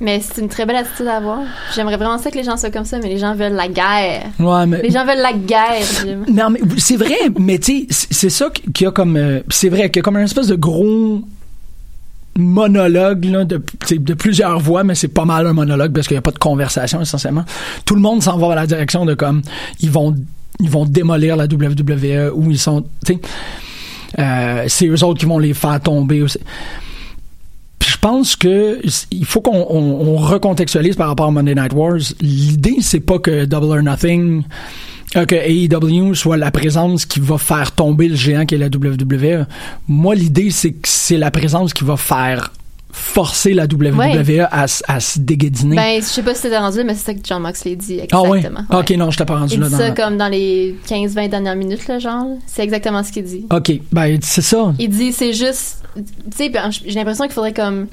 [0.00, 1.40] Mais c'est une très belle attitude à avoir.
[1.74, 4.26] J'aimerais vraiment ça que les gens soient comme ça, mais les gens veulent la guerre.
[4.38, 6.24] Ouais, mais- Les gens veulent la guerre, Jim.
[6.32, 9.16] Non, mais c'est vrai, mais tu sais, c'est ça qu'il y a comme.
[9.16, 11.22] euh, c'est vrai qu'il y a comme un espèce de gros
[12.38, 13.58] monologue là, de,
[14.14, 17.00] plusieurs voix, mais c'est pas mal un monologue parce qu'il n'y a pas de conversation
[17.00, 17.44] essentiellement.
[17.84, 19.42] Tout le monde s'en va dans la direction de comme
[19.80, 20.14] ils vont
[20.60, 22.82] ils vont démolir la WWE ou ils sont.
[23.04, 23.20] tu sais,
[24.18, 26.38] euh, c'est eux autres qui vont les faire tomber aussi.
[28.04, 28.80] Je pense que
[29.12, 32.00] il faut qu'on on- on recontextualise par rapport à Monday Night Wars.
[32.20, 34.42] L'idée, c'est pas que Double or Nothing,
[35.14, 38.66] euh, que AEW soit la présence qui va faire tomber le géant qui est la
[38.70, 39.46] WWE.
[39.86, 42.50] Moi, l'idée, c'est que c'est la présence qui va faire
[42.90, 44.40] forcer la WWE Ouais.
[44.50, 45.76] à, se déguédiner.
[45.76, 48.22] Ben, je sais pas si c'était rendu, mais c'est ça que John Moxley dit ah
[48.22, 48.38] oui?
[48.38, 48.80] exactement.
[48.80, 49.66] Ok, non, je t'ai pas rendu Il là.
[49.66, 52.26] dit dans- ça comme dans les 15-20 dernières minutes, là, genre.
[52.46, 53.46] C'est exactement ce qu'il dit.
[53.54, 54.74] Ok, ben c'est ça.
[54.80, 55.81] Il dit, c'est juste.
[55.94, 56.02] Tu
[56.34, 56.52] sais,
[56.84, 57.88] j'ai l'impression qu'il faudrait comme.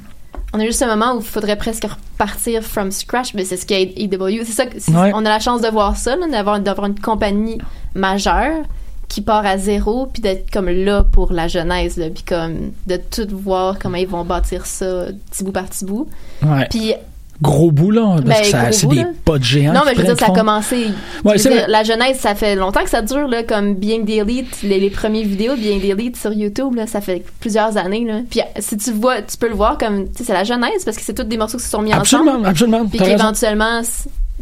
[0.54, 3.66] On a juste un moment où il faudrait presque repartir from scratch, mais c'est ce
[3.66, 4.44] qu'est AEW.
[4.46, 5.12] C'est ça Ouais.
[5.14, 7.60] On a la chance de voir ça, d'avoir, d'avoir une compagnie
[7.94, 8.64] majeure
[9.10, 12.98] qui part à zéro, puis d'être comme là pour la jeunesse, là, puis comme de
[12.98, 16.08] tout voir comment ils vont bâtir ça petit bout par petit bout.
[16.44, 16.68] Ouais.
[16.70, 16.94] Puis
[17.42, 19.72] Gros bout, là, parce Ben, que ça- c'est des pas de géants.
[19.72, 20.88] Non, mais je veux dire, ça a commencé.
[21.24, 21.66] Ouais, dire, vrai.
[21.70, 24.90] la jeunesse, ça fait longtemps que ça dure, là, comme Being the Elite, les, les
[24.90, 28.20] premières vidéos de Being the Elite sur YouTube, là, ça fait plusieurs années, là.
[28.30, 30.98] Puis si tu vois, tu peux le voir comme, tu sais, c'est la jeunesse, parce
[30.98, 32.48] que c'est tous des morceaux qui se sont mis Absolument, ensemble.
[32.48, 33.18] absolument, Puis t'as raison.
[33.18, 33.82] qu'éventuellement,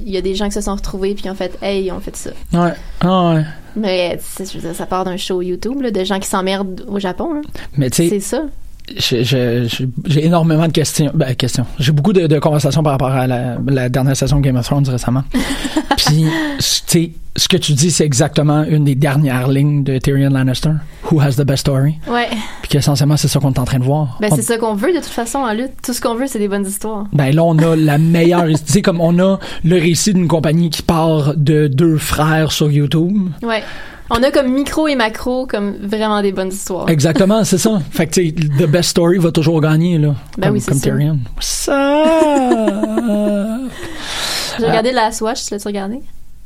[0.03, 1.99] il y a des gens qui se sont retrouvés, puis qui ont fait, hey, on
[1.99, 2.31] fait ça.
[2.53, 2.73] Ouais.
[3.01, 3.43] Ah ouais.
[3.75, 6.27] Mais, tu sais, je veux dire, ça part d'un show YouTube, là, de gens qui
[6.27, 7.41] s'emmerdent au Japon, là.
[7.77, 8.41] Mais tu sais, C'est ça.
[8.97, 9.67] J'ai-
[10.25, 11.11] énormément de questions.
[11.13, 11.65] Ben, questions.
[11.79, 14.65] J'ai beaucoup de, de conversations par rapport à la, la dernière saison de Game of
[14.65, 15.23] Thrones récemment.
[15.97, 20.29] Puis, tu sais, ce que tu dis, c'est exactement une des dernières lignes de Tyrion
[20.29, 20.71] Lannister.
[21.11, 21.95] Who has the best story?
[22.07, 22.27] Ouais.
[22.61, 24.17] Puis qu'essentiellement, c'est ça qu'on est en train de voir.
[24.21, 25.71] Ben, On- c'est ça qu'on veut, de toute façon, en lutte.
[25.83, 27.05] Tout ce qu'on veut, c'est des bonnes histoires.
[27.13, 28.45] Ben là, on a la meilleure.
[28.47, 32.71] tu sais, comme on a le récit d'une compagnie qui part de deux frères sur
[32.71, 33.29] YouTube.
[33.43, 33.63] Ouais.
[34.09, 36.89] On a comme micro et macro, comme vraiment des bonnes histoires.
[36.89, 37.81] Exactement, c'est ça.
[37.91, 40.15] Fait que, the best story va toujours gagner, là.
[40.37, 40.79] Ben comme, oui, c'est comme.
[40.79, 41.19] Tyrion.
[41.39, 42.03] Ça.
[44.59, 45.99] J'ai regardé Last Watch, tu l'as-tu regardé?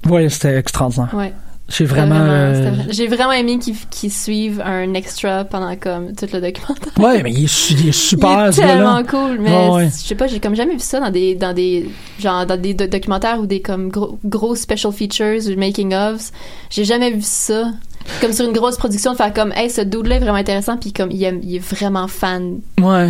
[0.10, 1.14] Ouais, c'était extraordinaire.
[1.14, 1.34] Ouais.
[1.72, 2.16] J'ai vraiment.
[2.20, 6.42] euh, c'était vrai- J'ai vraiment aimé qu'ils qu'ils suivent un extra pendant comme tout le
[6.42, 6.94] documentaire.
[7.00, 9.86] Ouais, mais il est, il est super, Il est tellement cool, mais Ouais, ouais.
[9.86, 12.74] je sais pas, j'ai comme jamais vu ça dans des dans des genre dans des
[12.74, 16.32] do- documentaires ou des comme gros, gros special features ou making ofs.
[16.70, 17.72] J'ai jamais vu ça.
[18.20, 20.76] Comme sur une grosse production de faire comme hey ce dude là est vraiment intéressant
[20.76, 23.10] puis comme il, aime- il est vraiment fan Ouais.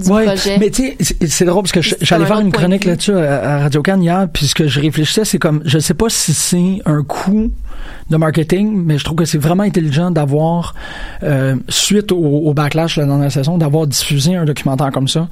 [0.00, 0.58] Du ouais, projet.
[0.58, 3.56] mais tu sais, c'est- drôle parce que j'allais un faire une de chronique là-dessus à,
[3.56, 6.32] à Radio Can hier, puis ce que je réfléchissais, c'est comme, je sais pas si
[6.34, 7.50] c'est un coup
[8.10, 10.74] de marketing, mais je trouve que c'est vraiment intelligent d'avoir,
[11.22, 15.28] euh, suite au, au backlash là, dans la saison, d'avoir diffusé un documentaire comme ça,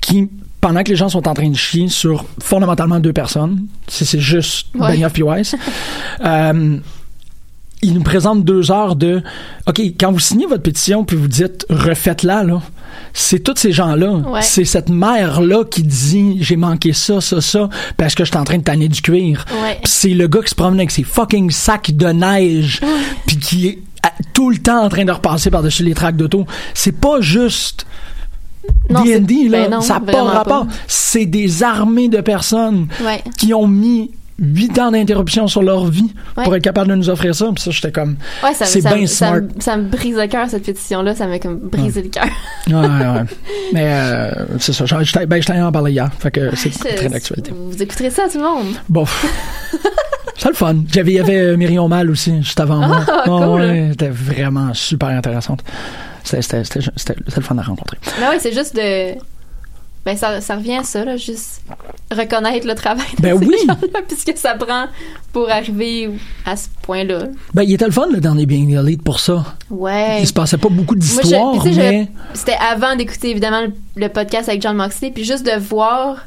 [0.00, 0.28] qui
[0.60, 4.20] pendant que les gens sont en train de chier sur fondamentalement deux personnes, c'est c'est
[4.20, 4.92] juste Ouais.
[4.92, 5.56] Benioff Weiss,
[6.24, 6.76] euh,
[7.82, 9.22] il nous présente deux heures de
[9.68, 12.60] OK, quand vous signez votre pétition puis vous dites refaites-la, là,
[13.12, 14.12] c'est tous ces gens-là.
[14.12, 14.42] Ouais.
[14.42, 18.44] C'est cette mère-là qui dit j'ai manqué ça, ça, ça, parce que je suis en
[18.44, 19.44] train de tanner du cuir.
[19.62, 19.80] Ouais.
[19.84, 22.80] C'est le gars qui se promène avec ses fucking sacs de neige,
[23.26, 26.46] puis qui est à- tout le temps en train de repasser par-dessus les tracks d'auto.
[26.74, 27.86] C'est pas juste.
[28.90, 30.66] D&D, là, ben non, ça n'a pas rapport.
[30.86, 32.86] C'est des armées de personnes
[33.38, 34.10] qui ont mis
[34.42, 36.44] huit ans d'interruption sur leur vie Ouais.
[36.44, 37.46] pour être capable de nous offrir ça.
[37.54, 39.40] Puis ça, j'étais comme, Ouais, ça, c'est ça- bien ça smart.
[39.40, 41.14] me- ça me brise le cœur, cette pétition-là.
[41.14, 42.24] Ça m'a comme brisé le cœur.
[42.68, 43.24] ouais, ouais.
[43.72, 44.84] Mais euh, c'est ça.
[45.26, 46.10] Ben, je t'en ai en parlé hier.
[46.18, 47.52] Fait que c'est C'est- très d'actualité.
[47.54, 48.74] Vous écouterez ça, tout le monde?
[48.88, 49.04] Bon.
[50.36, 50.74] C'est le fun.
[50.92, 53.00] J'avais, il y avait euh, Myrion Mal aussi, juste avant moi.
[53.06, 53.60] Ah, cool.
[53.60, 55.62] ouais, c'était vraiment super intéressante.
[56.24, 57.98] C'était le fun à rencontrer.
[58.18, 59.14] Ben oui, c'est juste de.
[60.04, 61.62] Ben, ça, ça revient à ça, là, juste
[62.10, 63.54] reconnaître le travail de Ben ces oui.
[63.68, 64.86] gens-là, puisque ça prend
[65.32, 66.10] pour arriver
[66.44, 67.26] à ce point-là.
[67.54, 69.44] Ben, il était le fun, le dernier Being the Elite, pour ça.
[69.70, 70.20] Ouais.
[70.20, 72.08] Il se passait pas beaucoup d'histoires, mais...
[72.34, 76.26] C'était avant d'écouter, évidemment, le, le podcast avec John Moxley, puis juste de voir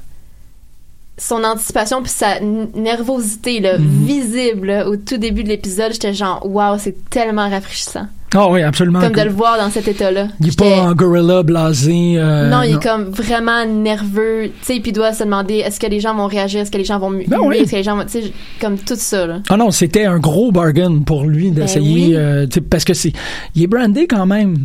[1.18, 4.06] son anticipation puis sa nervosité là, Mhm.
[4.06, 8.08] visible là, au tout début de l'épisode, j'étais genre, waouh, c'est tellement rafraîchissant.
[8.38, 9.00] Ah oui, absolument.
[9.00, 10.28] Comme de le voir dans cet état-là.
[10.42, 12.16] Il est pas en gorilla blasé.
[12.18, 15.80] euh, non, il est comme vraiment nerveux, tu sais, puis il doit se demander est-ce
[15.80, 17.58] que les gens vont réagir, est-ce que les gens vont Ben oui.
[17.60, 19.40] est-ce que les gens vont, tu sais, comme tout ça là.
[19.50, 22.16] Ah non, c'était un gros bargain pour lui d'essayer, Ben oui.
[22.16, 23.14] euh, parce que c'est,
[23.56, 24.58] il est brandé quand même.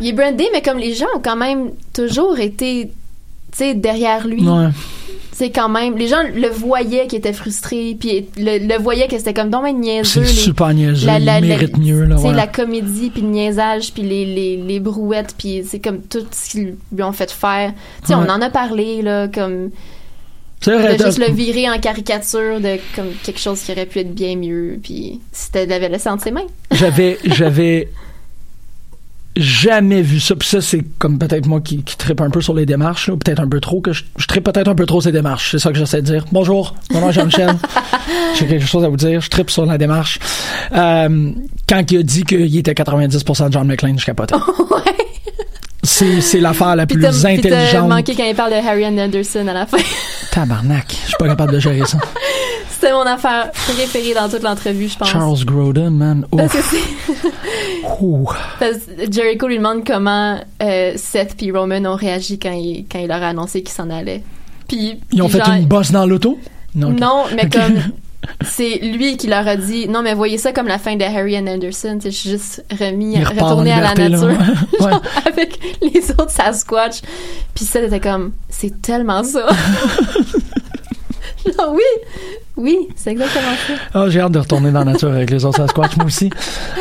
[0.00, 2.86] Il est brandé, mais comme les gens ont quand même toujours été,
[3.52, 4.42] tu sais, derrière lui.
[4.48, 4.68] Ouais.
[5.38, 9.16] C'est quand même, les gens le voyaient qu'il était frustré, puis le, le voyaient que
[9.16, 10.24] c'était comme donc niaiseux.
[10.24, 12.34] C'est super niaiseux, il mérite mieux, là, ouais.
[12.34, 16.50] la comédie, puis le niaisage, puis les, les, les brouettes, puis c'est comme tout ce
[16.50, 17.72] qu'ils lui ont fait faire.
[18.00, 18.24] Tu sais, Ouais.
[18.26, 19.70] on en a parlé, là, comme
[20.66, 24.12] vrai, de juste le virer en caricature de comme quelque chose qui aurait pu être
[24.12, 26.46] bien mieux, puis c'était l'avait laissé entre ses mains.
[26.72, 27.88] J'avais, j'avais
[29.38, 30.34] jamais vu ça.
[30.36, 33.40] Puis ça, c'est comme peut-être moi qui, qui trippe un peu sur les démarches, peut-être
[33.40, 35.52] un peu trop, que je, je trippe peut-être un peu trop ces démarches.
[35.52, 36.24] C'est ça que j'essaie de dire.
[36.32, 37.54] Bonjour, mon nom est Jean-Michel.
[38.38, 39.20] J'ai quelque chose à vous dire.
[39.20, 40.18] Je trippe sur la démarche.
[40.74, 41.30] Euh,
[41.68, 44.34] quand il a dit qu'il était 90% de John McClane, je capotais.
[45.84, 47.88] C'est, c'est l'affaire la plus t'as puis intelligente.
[47.88, 49.78] manqué quand il parle de Harry and Anderson à la fin.
[50.32, 50.86] Tabarnak.
[50.90, 51.98] Je suis pas capable de gérer ça.
[52.80, 55.08] C'était mon affaire préférée dans toute l'entrevue, je pense.
[55.08, 56.26] Charles Grodin, man.
[56.36, 56.70] Parce que Ouf.
[56.70, 58.58] c'est-.
[58.60, 63.00] Parce que Jericho lui demande comment euh, Seth puis Roman ont réagi quand il, quand
[63.00, 64.22] il leur a annoncé qu'ils s'en allaient.
[64.68, 66.38] Puis Ils ont fait genre- une bosse dans l'auto?
[66.74, 66.90] Non,
[67.24, 67.30] ok.
[67.34, 67.74] mais comme
[68.48, 71.36] c'est lui qui leur a dit non mais voyez ça comme la fin de Harry
[71.38, 74.36] and Anderson, je suis juste remis retourné à la nature Ouais.
[74.90, 77.00] Genre, avec les autres Sasquatch.
[77.54, 79.46] Puis Seth était comme c'est tellement ça.
[81.72, 81.82] Oui,
[82.56, 83.72] oui, c'est exactement ça.
[83.94, 86.28] Ah, j'ai hâte de retourner dans la nature avec les autres Sasquatch, moi aussi.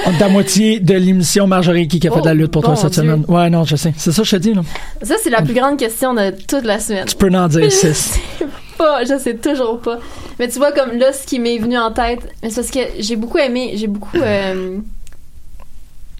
[0.05, 2.67] On est à moitié de l'émission Marjorie qui a fait de la lutte pour Oh,
[2.67, 3.03] toi cette Dieu.
[3.03, 3.23] semaine.
[3.27, 3.93] Ouais, non, je sais.
[3.97, 4.61] C'est ça que je te dis, là.
[5.03, 7.05] Ça c'est la plus grande question de toute la semaine.
[7.05, 8.19] Tu peux en dire six.
[8.77, 9.99] pas, je sais toujours pas.
[10.39, 13.15] Mais tu vois, comme là, ce qui m'est venu en tête, c'est parce que j'ai
[13.15, 14.17] beaucoup aimé, j'ai beaucoup.
[14.17, 14.77] euh,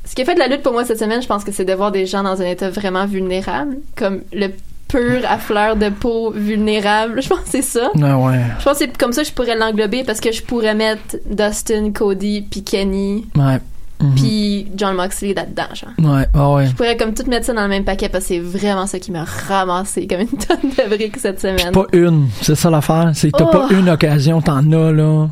[0.05, 1.65] ce qui a fait de la lutte pour moi cette semaine, je pense que c'est
[1.65, 4.47] de voir des gens dans un état vraiment vulnérable, comme le
[4.87, 7.21] pur à fleur de peau vulnérable.
[7.21, 7.89] Je pense que c'est ça.
[8.01, 8.39] Ah ouais.
[8.59, 11.17] Je pense que c'est comme ça que je pourrais l'englober parce que je pourrais mettre
[11.29, 13.59] Dustin, Cody, puis Kenny, Ouais.
[13.99, 14.15] Mhm.
[14.15, 16.13] puis John Moxley là-dedans, genre.
[16.15, 16.67] Ouais, ah ouais.
[16.67, 18.99] Je pourrais comme tout mettre ça dans le même paquet parce que c'est vraiment ça
[18.99, 21.71] qui m'a ramassé comme une tonne de briques cette semaine.
[21.71, 22.27] Pas une.
[22.41, 23.11] C'est ça l'affaire.
[23.15, 23.51] C'est que t'as Oh.
[23.51, 25.27] pas une occasion, t'en as, là.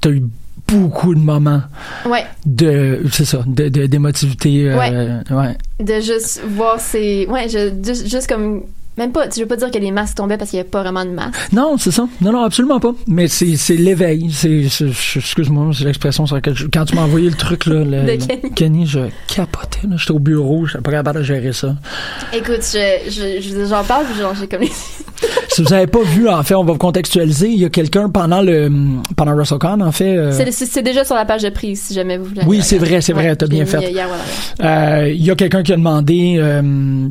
[0.00, 0.22] T'as eu
[0.68, 1.62] beaucoup de moments
[2.06, 2.24] Ouais.
[2.46, 4.70] de, c'est ça, de, d'émotivité.
[4.70, 5.56] euh, ouais.
[5.80, 8.62] de juste voir ces ouais je, juste, juste comme
[8.96, 10.82] même pas je veux pas dire que les masques tombaient parce qu'il y avait pas
[10.82, 12.06] vraiment de masque Non, c'est ça.
[12.20, 12.92] Non, non, absolument pas.
[13.08, 14.30] Mais c'est, c'est l'éveil.
[14.30, 14.68] C'est,
[15.16, 18.48] excuse-moi, c'est l'expression sur laquelle je- quand tu m'as envoyé le truc, là, le, De
[18.54, 18.86] Kenny.
[18.86, 19.96] je capotais, là.
[19.96, 21.74] J'étais au bureau, j'étais pas capable de gérer ça.
[22.32, 24.70] écoute je, je, je- j'en parle puis genre j'ai comme les
[25.54, 27.48] si vous avez pas vu, en fait, on va vous contextualiser.
[27.48, 28.70] Il y a quelqu'un pendant le,
[29.16, 30.16] pendant WrestleCon, en fait.
[30.16, 33.00] euh, c'est, déjà sur la page de prise si jamais vous voulez Oui, c'est vrai,
[33.00, 33.92] c'est vrai, t'as bien fait.
[33.92, 35.02] voilà.
[35.02, 37.08] Euh, il y a quelqu'un qui a demandé euh,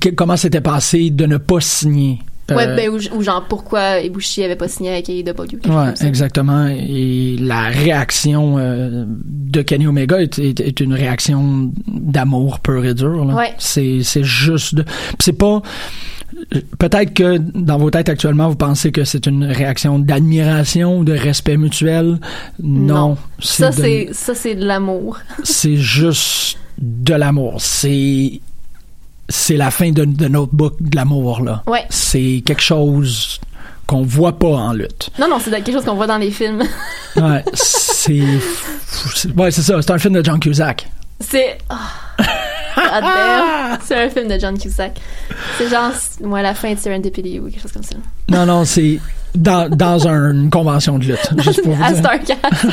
[0.00, 2.18] que- comment c'était passé de ne pas signer.
[2.50, 6.66] Euh, ouais ben ou, ou genre pourquoi Ibushi avait pas signé avec AEW Ouais, exactement.
[6.66, 12.94] Et la réaction euh, de Kenny Omega est, est- est une réaction d'amour pur et
[12.94, 13.24] dur.
[13.24, 13.34] là.
[13.34, 13.54] Ouais.
[13.58, 14.74] C'est c'est juste.
[14.74, 14.84] de-
[15.20, 15.62] C'est pas.
[16.78, 21.56] Peut-être que dans vos têtes actuellement, vous pensez que c'est une réaction d'admiration, de respect
[21.56, 22.18] mutuel?
[22.62, 23.16] Non.
[23.40, 27.56] ça de- c'est ça c'est de l'amour c'est juste de l'amour.
[27.60, 28.40] C'est
[29.28, 31.62] c'est la fin de, de notre book de l'amour là.
[31.66, 31.84] Ouais.
[31.90, 33.40] C'est quelque chose
[33.86, 35.10] qu'on voit pas en lutte.
[35.18, 36.62] non non c'est quelque chose qu'on voit dans les films
[37.16, 38.22] Ouais, c'est
[39.14, 40.88] c'est- ouais, c'est ça, c'est un film de John Cusack.
[41.20, 41.58] C'est.
[41.70, 41.74] Oh.
[43.84, 45.00] C'est un film de John Cusack.
[45.58, 47.96] C'est genre, moi, la fin de Serendipity ou quelque chose comme ça.
[48.28, 49.00] Non non, c'est
[49.34, 51.94] dans, dans un- une convention de lutte, juste pour vous à.
[51.94, 52.66] Starcast.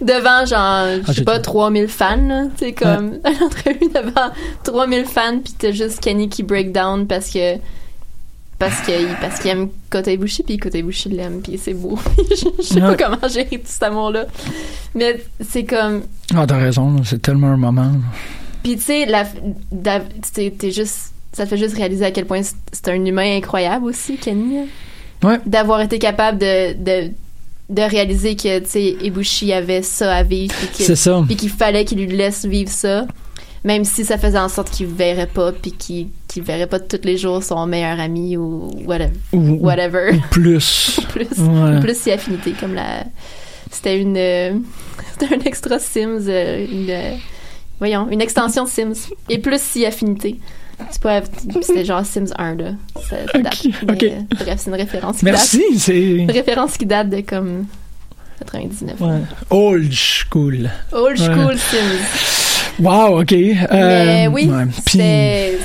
[0.00, 1.42] devant, genre, je Ah, sais j'ai pas, dit.
[1.42, 2.44] 3000 fans, là.
[2.56, 4.30] Sais, comme, une entrevue devant
[4.64, 7.56] 3000 fans, pis t'as juste Kenny qui break down parce que.
[8.56, 11.98] Parce qu'il parce qu'il aime Kota Ibushi, puis Kota Ibushi l'aime, puis c'est beau.
[12.30, 12.96] je, je sais Ouais.
[12.96, 14.26] pas comment gérer tout cet amour-là.
[14.94, 16.02] Mais c'est comme.
[16.34, 17.90] Ah, t'as raison, là, c'est tellement un moment.
[18.64, 19.24] Puis tu sais, la,
[20.34, 24.16] t'es juste, ça te fait juste réaliser à quel point c'est- un humain incroyable aussi,
[24.16, 24.62] Kenny.
[25.22, 25.38] Ouais.
[25.46, 27.10] D'avoir été capable de, de
[27.70, 30.54] de réaliser que, tu sais, Ibushi avait ça à vivre.
[30.54, 31.22] puis que- C'est ça.
[31.26, 33.06] Puis qu'il fallait qu'il lui laisse vivre ça.
[33.64, 37.00] Même si ça faisait en sorte qu'il verrait pas, puis qu'il qu'il verrait pas tous
[37.04, 39.12] les jours son meilleur ami ou whatever.
[39.32, 40.10] Ou- whatever.
[40.12, 41.00] ou plus.
[41.08, 41.28] plus.
[41.38, 41.76] Ouais.
[41.78, 43.04] Ou plus si affinité, comme la.
[43.70, 44.16] C'était une.
[44.18, 44.52] euh,
[45.18, 46.26] C'était un extra Sims.
[46.28, 47.14] euh, une, euh,
[47.84, 49.10] voyons, une extension de Sims.
[49.28, 50.40] Et plus si affinité.
[50.90, 51.22] C'est pas-
[51.62, 52.70] C'était genre Sims 1, là.
[53.08, 53.66] Ça date.
[53.86, 54.02] Mais, ok.
[54.02, 55.78] euh, bref, c'est une référence qui Merci, date.
[55.78, 57.66] c'est- Une référence qui date de comme
[58.40, 59.00] 99.
[59.00, 59.18] Ouais.
[59.50, 60.70] Old school.
[60.92, 61.26] Old Ouais.
[61.26, 62.82] school Sims.
[62.82, 63.32] Wow, ok.
[63.32, 64.64] Euh, Mais oui, ouais.
[64.88, 65.58] C'était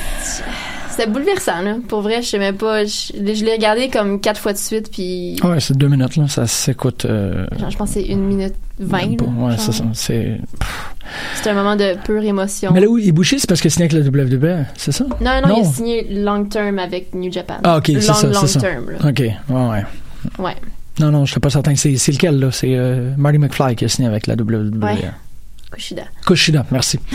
[1.00, 1.76] c'était bouleversant là.
[1.88, 2.84] Pour vrai, je sais même pas.
[2.84, 6.28] Je, je l'ai regardé comme quatre fois de suite, puis Ouais, c'est deux minutes, là.
[6.28, 7.04] Ça s'écoute.
[7.04, 9.16] euh, genre, je pense que c'est une minute vingt.
[9.20, 9.84] Ouais, c'est ça.
[9.94, 10.38] C'est.
[11.34, 12.70] C'était un moment de pure émotion.
[12.72, 15.04] Mais là où Ibushi, c'est parce que c'est avec la WWE, c'est ça?
[15.20, 17.56] Non, non, il a signé long term avec New Japan.
[17.64, 18.60] Ah, ok, c'est long, ça, long c'est ça.
[18.60, 18.90] term.
[18.90, 18.98] Là.
[19.08, 19.84] Ok, ouais, ouais.
[20.38, 20.56] Ouais.
[21.00, 21.74] Non, non, je suis pas certain.
[21.76, 22.50] C'est c'est lequel, là?
[22.52, 24.70] C'est euh, Marty McFly qui a signé avec la WWE.
[24.82, 25.10] Ouais.
[25.72, 26.02] Kushida.
[26.26, 26.98] Kushida, merci.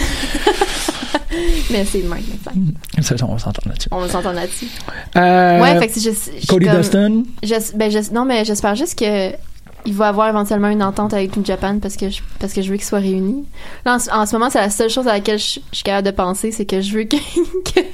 [1.71, 3.03] Mais c'est Mark McFly.
[3.03, 3.89] Ça, on s'entend là-dessus.
[3.91, 4.67] On s'entend là-dessus.
[5.15, 7.23] Euh, ouais, fait que je Cody comme- Dustin?
[7.75, 9.31] ben, j'es- non, mais j'espère juste que
[9.87, 12.71] il va avoir éventuellement une entente avec New Japan parce que je, parce que je
[12.71, 13.45] veux qu'ils soient réunis.
[13.85, 15.83] Là, en, ce- en ce moment, c'est la seule chose à laquelle je, je suis
[15.83, 17.17] capable de penser, c'est que je veux que,
[17.73, 17.85] que-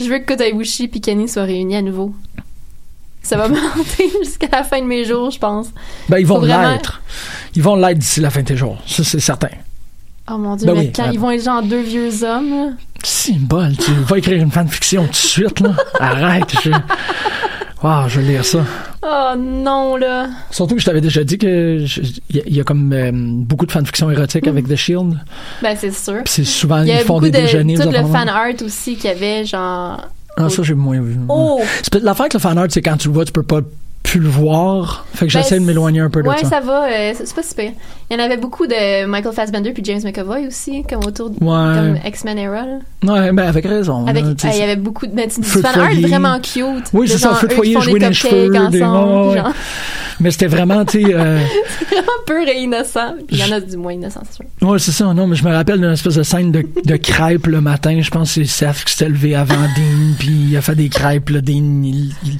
[0.00, 2.12] je veux que Kota Ibushi et Kenny soient réunis à nouveau.
[3.22, 5.68] Ça va me hanter jusqu'à la fin de mes jours, je pense.
[6.08, 7.00] Ben, ils vont vraiment- l'être.
[7.54, 8.78] Ils vont l'être d'ici la fin de tes jours.
[8.86, 9.50] Ça, c'est certain.
[10.30, 12.76] Oh mon dieu, Ben mais oui, quand ils vont être genre deux vieux hommes.
[13.02, 15.74] Si, bol, tu vas écrire une fanfiction tout de suite, là.
[16.00, 16.70] Arrête, je...
[17.82, 18.60] Wow, je vais lire ça.
[19.04, 20.28] Oh non, là.
[20.52, 21.84] Surtout que je t'avais déjà dit que
[22.30, 25.18] il y, a- il y a comme euh, beaucoup de fanfictions érotiques avec The Shield.
[25.60, 26.18] Ben, c'est sûr.
[26.26, 27.74] C'est souvent, Il y ils a font des de, déjeuners.
[27.74, 30.00] tout des le affaires de fan art aussi qu'il y avait, genre.
[30.36, 31.18] Ah, ça, j'ai moins vu.
[31.28, 31.60] Oh!
[31.82, 33.60] C'est l'affaire avec le fan art, c'est quand tu le vois, tu peux pas
[34.02, 35.06] plus le voir.
[35.14, 36.48] Fait que Ben, j'essaie de m'éloigner un peu de ouais, ça.
[36.48, 36.86] ça va.
[36.90, 37.70] euh, c'est pas super.
[38.10, 41.36] Il y en avait beaucoup de Michael Fassbender puis James McAvoy aussi, comme autour de
[41.36, 41.74] Ouais.
[41.74, 42.62] comme X-Men era.
[42.66, 42.78] Là.
[43.04, 44.06] Ouais, ben avec raison.
[44.06, 46.90] Avec, là, tu il y avait beaucoup de, ben, Feu de fan art vraiment cute.
[46.92, 48.46] Oui, c'est ça, feu de foyer, jouer dans les cheveux.
[48.50, 49.36] cupcakes des- ensemble, ouais, ouais.
[49.38, 49.52] genre.
[50.20, 51.14] Mais c'était vraiment, tu sais.
[51.14, 51.38] euh,
[51.90, 53.14] vraiment pur et innocent.
[53.30, 54.44] Il y en a du moins innocent, c'est sûr.
[54.68, 55.04] Ouais, c'est ça.
[55.12, 58.00] Non, mais je me rappelle d'une espèce de scène de, de crêpes le matin.
[58.00, 60.88] Je pense que c'est Seth qui s'est levé avant Dean, puis il a fait des
[60.88, 61.30] crêpes.
[61.30, 62.38] Là, Dean, il, il,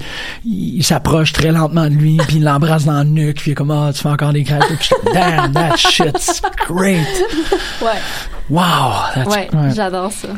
[0.76, 3.56] il s'approche très lentement de lui, puis il l'embrasse dans le nuque, puis il est
[3.56, 4.62] comme, ah, tu fais encore des crêpes.
[4.78, 7.06] Puis je damn, that shit's great.
[7.82, 7.98] Ouais.
[8.50, 8.60] Wow.
[9.14, 9.70] that's- Ouais, ouais.
[9.74, 10.28] j'adore ça.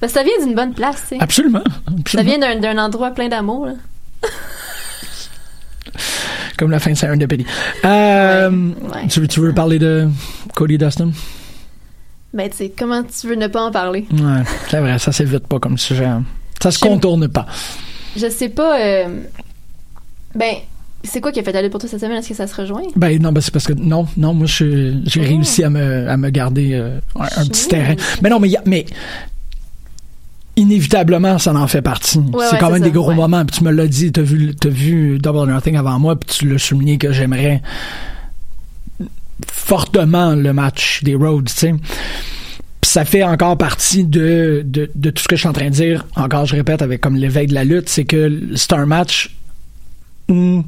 [0.00, 1.22] Parce que ça vient d'une bonne place, tu sais.
[1.22, 1.62] Absolument.
[2.06, 3.72] Ça vient d'un, d'un endroit plein d'amour, là.
[6.58, 7.44] Comme la fin de Serendipity.
[7.84, 8.70] Euh,
[9.08, 10.08] Tu, veux- tu veux parler de
[10.54, 11.10] Cody Dustin?
[12.34, 14.06] Ben, tu sais, comment tu veux ne pas en parler?
[14.12, 16.04] Ouais, c'est vrai, ça s'évite pas comme sujet.
[16.04, 16.24] hein.
[16.62, 17.46] Ça se contourne pas.
[18.16, 18.78] Je sais pas.
[18.80, 19.20] euh,
[20.34, 20.54] Ben,
[21.04, 22.16] c'est quoi qui a fait aller pour toi cette semaine?
[22.18, 22.82] Est-ce que ça se rejoint?
[22.96, 25.20] Ben non, ben c'est parce que non, non, moi j'ai Oh.
[25.20, 27.94] réussi à me, à me garder euh, un, un petit terrain.
[28.22, 28.84] Mais non, mais, il y a- mais
[30.56, 32.18] inévitablement, ça en fait partie.
[32.18, 33.14] Ouais, c'est ouais, quand même ça, des gros ouais.
[33.14, 33.44] moments.
[33.44, 36.48] Puis tu me l'as dit, t'as vu, t'as vu Double Nothing avant moi, puis tu
[36.48, 37.62] l'as souligné que j'aimerais
[39.52, 41.74] fortement le match des Rhodes, tu sais.
[42.82, 45.70] Ça fait encore partie de, de, de tout ce que je suis en train de
[45.70, 46.06] dire.
[46.14, 49.36] Encore, je répète, avec comme l'éveil de la lutte, c'est que c'est un match
[50.28, 50.64] où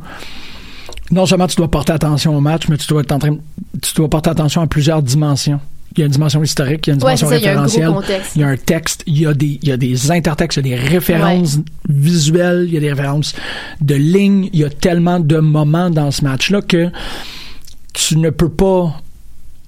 [1.11, 3.37] non seulement tu dois porter attention au match, mais tu dois être en train,
[3.81, 5.61] tu dois porter attention à plusieurs dimensions.
[5.99, 7.51] Il y a une dimension historique, il y a une dimension ça, il y a
[7.51, 8.37] un gros référentielle, contexte.
[8.37, 10.69] il y a un texte, il y a des, il y a des intertextes, il
[10.69, 11.59] y a des références
[11.89, 13.35] visuelles, il y a des références
[13.81, 16.91] de lignes, il y a tellement de moments dans ce match-là que
[17.95, 18.95] tu ne peux pas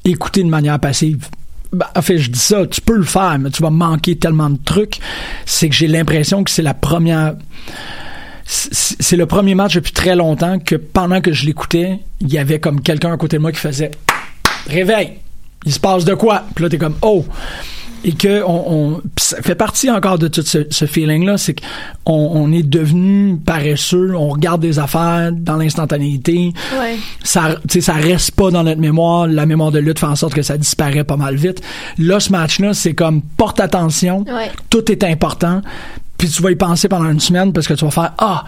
[0.04, 1.26] écouter de manière passive.
[1.72, 4.50] Ben, en fait, je dis ça, tu peux le faire, mais tu vas manquer tellement
[4.50, 5.00] de trucs.
[5.46, 7.34] C'est que j'ai l'impression que c'est la première.
[8.44, 12.38] C'est c'est le premier match depuis très longtemps que pendant que je l'écoutais, il y
[12.38, 13.90] avait comme quelqu'un à côté de moi qui faisait
[14.68, 15.18] Réveille!
[15.66, 16.44] Il se passe de quoi?
[16.54, 17.24] Puis là, t'es comme Oh!
[18.02, 21.54] Et que on, on- ça fait partie encore de tout ce, ce feeling-là, c'est
[22.02, 26.96] qu'on on est devenu paresseux, on regarde des affaires dans l'instantanéité, Ouais.
[27.22, 29.26] ça, ça reste pas dans notre mémoire.
[29.26, 31.60] La mémoire de lutte fait en sorte que ça disparaît pas mal vite.
[31.98, 34.20] Là, ce match-là, c'est comme porte attention.
[34.20, 34.50] Ouais.
[34.70, 35.60] Tout est important.
[36.16, 38.44] Puis tu vas y penser pendant une semaine parce que tu vas faire ah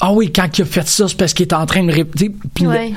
[0.00, 2.34] ah oui quand il a fait ça c'est parce qu'il est en train de répéter.
[2.54, 2.92] Puis Ouais.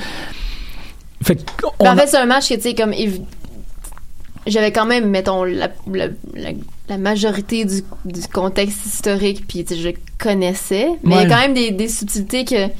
[1.21, 2.93] fait qu'on Ben, en a- fait, c'est un match que, tu sais, comme.
[4.47, 6.49] J'avais quand même, mettons, la, la, la,
[6.89, 10.87] la majorité du, du contexte historique, puis je connaissais.
[11.03, 12.67] Mais il y a quand même des, des subtilités que.
[12.67, 12.73] Tu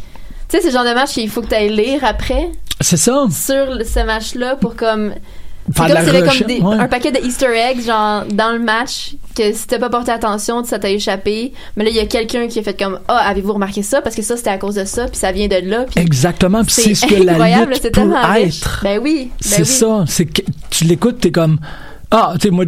[0.50, 2.50] sais, c'est le genre de match qu'il faut que tu ailles lire après
[2.80, 3.26] c'est ça.
[3.30, 5.14] sur ce match-là pour comme.
[5.76, 6.76] C'est comme s'il y avait comme des- Ouais.
[6.80, 10.64] un paquet de Easter eggs, genre, dans le match, que si t'as pas porté attention,
[10.64, 11.54] ça t'a échappé.
[11.76, 14.02] Mais là, il y a quelqu'un qui a fait comme, ah, avez-vous remarqué ça?
[14.02, 15.86] Parce que ça, c'était à cause de ça, puis ça vient de là.
[15.94, 18.02] Puis Exactement, puis c'est ce que la incroyable, lutte peut
[18.38, 18.80] être.
[18.84, 19.66] Ben oui, ben C'est oui.
[19.66, 21.60] ça, c'est que tu l'écoutes, t'es comme
[22.12, 22.66] ah, tu sais moi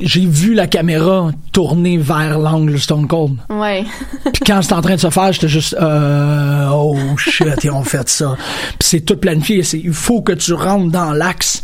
[0.00, 3.36] j'ai vu la caméra tourner vers l'angle Stone Cold.
[3.48, 3.84] Ouais.
[4.32, 7.84] Puis quand c'était en train de se faire, j'étais juste euh, oh shit, ils ont
[7.84, 8.36] fait ça.
[8.78, 11.62] Puis c'est tout planifié, c'est il faut que tu rentres dans l'axe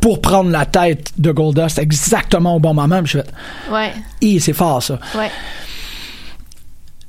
[0.00, 3.02] pour prendre la tête de Goldust exactement au bon moment.
[3.02, 3.92] Puis je fais Ouais.
[4.20, 4.98] et c'est fort ça.
[5.16, 5.30] Ouais.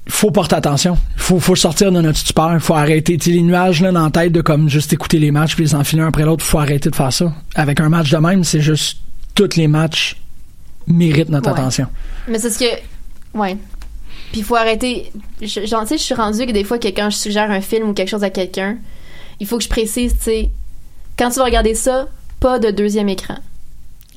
[0.05, 0.97] Il faut porter attention.
[1.15, 2.53] Il faut, faut sortir de notre stupeur.
[2.53, 3.17] Il faut arrêter.
[3.17, 5.63] Tu sais, les nuages là, dans la tête de comme juste écouter les matchs puis
[5.63, 6.43] les enfiler un après l'autre.
[6.45, 7.31] Il faut arrêter de faire ça.
[7.55, 8.97] Avec un match de même, c'est juste
[9.35, 10.17] tous les matchs
[10.87, 11.59] méritent notre Ouais.
[11.59, 11.87] attention.
[12.27, 13.37] Mais c'est ce que.
[13.37, 13.57] Ouais.
[14.31, 15.11] Puis il faut arrêter.
[15.41, 17.61] Je- Genre, tu sais, je suis rendue que des fois, que quand je suggère un
[17.61, 18.77] film ou quelque chose à quelqu'un,
[19.39, 20.49] il faut que je précise, tu sais,
[21.17, 22.07] quand tu vas regarder ça,
[22.39, 23.35] pas de deuxième écran.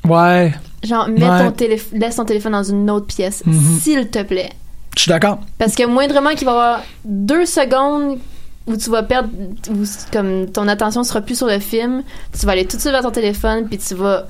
[0.04, 0.52] Ouais,
[0.84, 1.44] Genre, mets Ouais.
[1.44, 3.78] ton téléph- laisse ton téléphone dans une autre pièce, Mhm.
[3.80, 4.50] s'il te plaît.
[4.96, 5.40] je suis d'accord.
[5.58, 8.18] Parce que moindrement qu'il va y avoir deux secondes
[8.66, 9.28] où tu vas perdre,
[9.70, 12.02] où comme ton attention sera plus sur le film,
[12.38, 14.26] tu vas aller tout de suite vers ton téléphone, puis tu vas,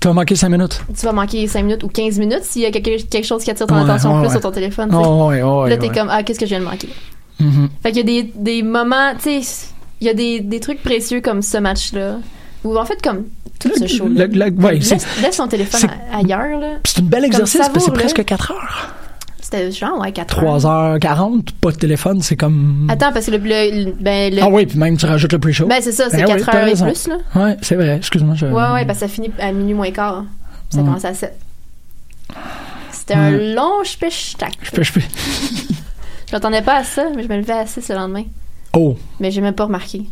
[0.00, 0.80] T'as manqué cinq minutes.
[0.98, 3.50] tu vas manquer 5 minutes ou 15 minutes s'il y a quelque, quelque chose qui
[3.50, 4.32] attire ton Ouais, attention ouais, plus ouais.
[4.32, 4.88] sur ton téléphone.
[4.90, 6.88] tu là, t'es comme, ah, qu'est-ce que je viens de manquer?
[7.40, 7.68] Mhm.
[7.82, 9.66] Fait qu'il y a des, des moments, tu sais,
[10.00, 12.18] il y a des, des trucs précieux comme ce match-là,
[12.64, 13.24] ou en fait, comme
[13.58, 14.26] tout ce show Le-
[14.62, 18.24] ouais, c'est- laisse, laisse ton téléphone ailleurs, c'est belle Comme exercice parce que c'est presque
[18.24, 18.94] 4 heures.
[19.50, 20.58] C'était genre, ouais, 4 heures.
[20.98, 22.86] 3h40, pas de téléphone, c'est comme.
[22.90, 25.38] Attends, parce que le, le- le- ben, le- Ah oui, puis même tu rajoutes le
[25.38, 25.66] pre-show.
[25.66, 26.84] Ben, c'est ça, c'est Ben oui, 4 t'as heures et raison.
[26.84, 27.16] plus, là.
[27.34, 28.34] Ouais, c'est vrai, excuse-moi.
[28.34, 30.24] je- Ouais, ouais, parce que ça finit à minuit moins quart.
[30.68, 30.84] Ça Ouais.
[30.84, 31.32] commence à 7.
[32.92, 33.82] C'était un long.
[33.84, 38.24] Je peux, je m'attendais pas à ça, mais je me levais à 6 le lendemain.
[38.74, 40.02] Oh, Mais j'ai même pas remarqué.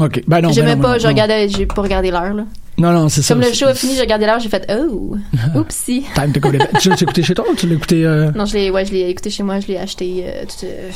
[0.00, 0.22] ok.
[0.28, 0.50] Ben non.
[0.52, 1.08] j'ai ben même non, pas, non, je non.
[1.08, 2.44] regardais, j'ai pas regardé l'heure, là.
[2.76, 3.34] Non, non, c'est ça.
[3.34, 5.16] Comme le show a fini, j'ai regardé l'heure, j'ai fait oh,
[5.54, 6.04] oupsie.
[6.14, 6.68] Time to go to bed.
[6.80, 8.04] tu l'as écouté chez toi ou tu l'as écouté.
[8.04, 10.24] euh, Non, je l'ai, ouais, je écouté chez moi, je l'ai acheté.
[10.26, 10.90] Euh, tout, euh,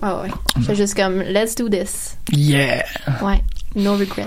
[0.00, 0.28] ah ouais.
[0.60, 2.16] J'étais juste comme, let's do this.
[2.32, 2.84] Yeah.
[3.22, 3.42] Ouais.
[3.74, 4.26] No regrets.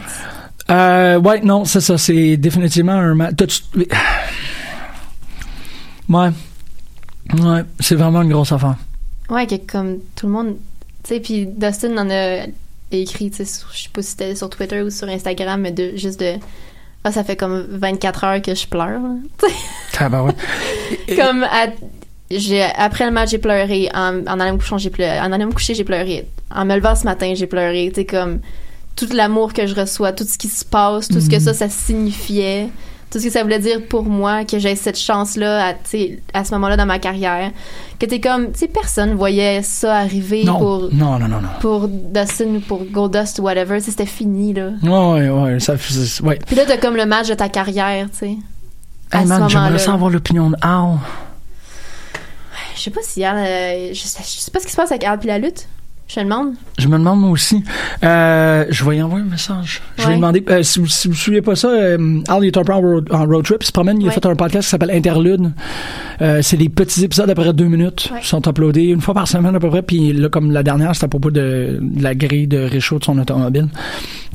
[0.70, 1.98] Euh, ouais, non, c'est ça.
[1.98, 3.64] C'est définitivement un match.
[6.08, 6.30] Ouais.
[7.40, 8.76] Ouais, c'est vraiment une grosse affaire.
[9.30, 10.58] Ouais, que comme tout le monde.
[11.04, 12.46] Tu sais, puis Dustin en a
[12.92, 15.72] écrit, tu sais, sur- je sais pas si c'était sur Twitter ou sur Instagram, mais
[15.72, 16.36] de, juste de.
[17.04, 19.00] Ah, ça fait comme 24 heures que je pleure.
[19.02, 19.16] là.
[20.00, 21.16] Ah, ben ouais.
[21.16, 21.68] comme à-
[22.32, 25.48] j'ai après le match j'ai pleuré en, en allant me coucher j'ai pleuré en allant
[25.48, 26.26] me coucher j'ai pleuré
[26.56, 28.40] en me levant ce matin j'ai pleuré tu sais comme
[28.96, 31.42] tout l'amour que je reçois tout ce qui se passe tout ce que Mhm.
[31.42, 32.70] ça ça signifiait
[33.12, 35.74] tout ce que ça voulait dire pour moi que j'ai cette chance là à,
[36.40, 37.52] à ce moment-là dans ma carrière
[38.00, 41.50] que t'es comme tu sais personne voyait ça arriver Non, pour non, non, non, non.
[41.60, 45.60] pour Dustin ou pour Goldust ou whatever c'était fini là Ouais, ouais, ouais.
[45.60, 45.74] Ça,
[46.24, 46.40] ouais.
[46.46, 48.38] puis là t'as comme le match de ta carrière tu sais
[49.12, 51.00] Hey man, j'aimerais ça avoir l'opinion de Al.
[52.76, 54.92] Je sais pas si Al, euh, je, sais, je sais pas ce qui se passe
[54.92, 55.68] avec Al puis la lutte.
[56.12, 56.54] Je me demande.
[56.80, 57.64] Je me demande moi aussi.
[58.04, 59.80] Euh, je vais y envoyer un message.
[59.96, 60.14] Je vais Ouais.
[60.14, 60.44] lui demander.
[60.50, 62.82] euh, si, vous- si vous ne suivez pas ça, euh, Al est un peu en
[62.82, 63.58] road, en road trip.
[63.62, 64.02] Il se promène.
[64.02, 65.52] Il a fait un podcast qui s'appelle Interlude.
[66.22, 68.10] Euh, c'est des petits épisodes d'à peu près deux minutes.
[68.12, 68.20] Ouais.
[68.24, 69.84] Ils sont uploadés une fois par semaine à peu près.
[69.84, 73.04] Puis là, comme la dernière, c'était à propos de, de la grille de réchaud de
[73.04, 73.68] son automobile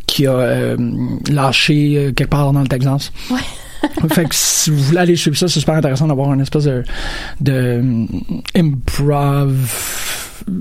[0.07, 0.77] qui a
[1.29, 3.11] lâché quelque part dans le Texas.
[3.33, 3.41] Ouais.
[4.11, 6.85] fait que si vous voulez aller suivre ça, c'est super intéressant d'avoir une espèce de,
[7.41, 7.83] de
[8.57, 9.51] improv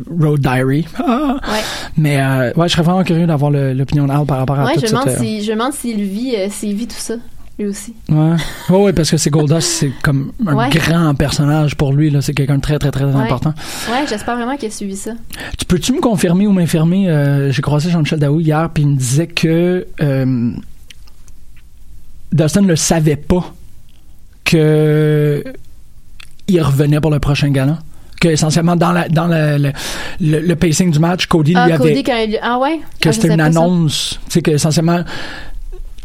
[0.10, 0.86] road diary.
[1.00, 1.38] Ah!
[1.52, 1.60] Ouais.
[1.98, 4.80] Mais euh, ouais, je serais vraiment curieux d'avoir l'opinion d'Al par rapport à Ouais, tout
[4.82, 6.96] je me cette, demande euh, si, je me demande s'il vit, euh, s'il vit tout
[6.98, 7.16] ça,
[7.60, 7.94] lui aussi.
[8.10, 8.36] Ouais.
[8.70, 10.70] ouais, parce que c'est Goldust, c'est comme un Ouais.
[10.70, 12.16] grand personnage pour lui.
[12.22, 13.16] C'est quelqu'un de très, très, très Ouais.
[13.16, 13.54] important.
[13.92, 15.12] Ouais, j'espère vraiment qu'il a suivi ça.
[15.58, 17.10] Tu peux-tu me confirmer ou m'infirmer?
[17.10, 20.52] euh, J'ai croisé Jean-Michel Daou hier, puis il me disait que euh,
[22.32, 23.54] Dustin ne savait pas
[24.44, 25.44] que
[26.48, 27.80] il revenait pour le prochain gala.
[28.24, 29.72] Que essentiellement dans la dans la- le,
[30.22, 32.40] le- le pacing du match, Cody Ah, lui avait Cody, quand il...
[32.42, 32.80] Ah ouais?
[33.02, 34.18] que Ah, c'était une annonce.
[34.28, 35.02] Tu sais, que essentiellement,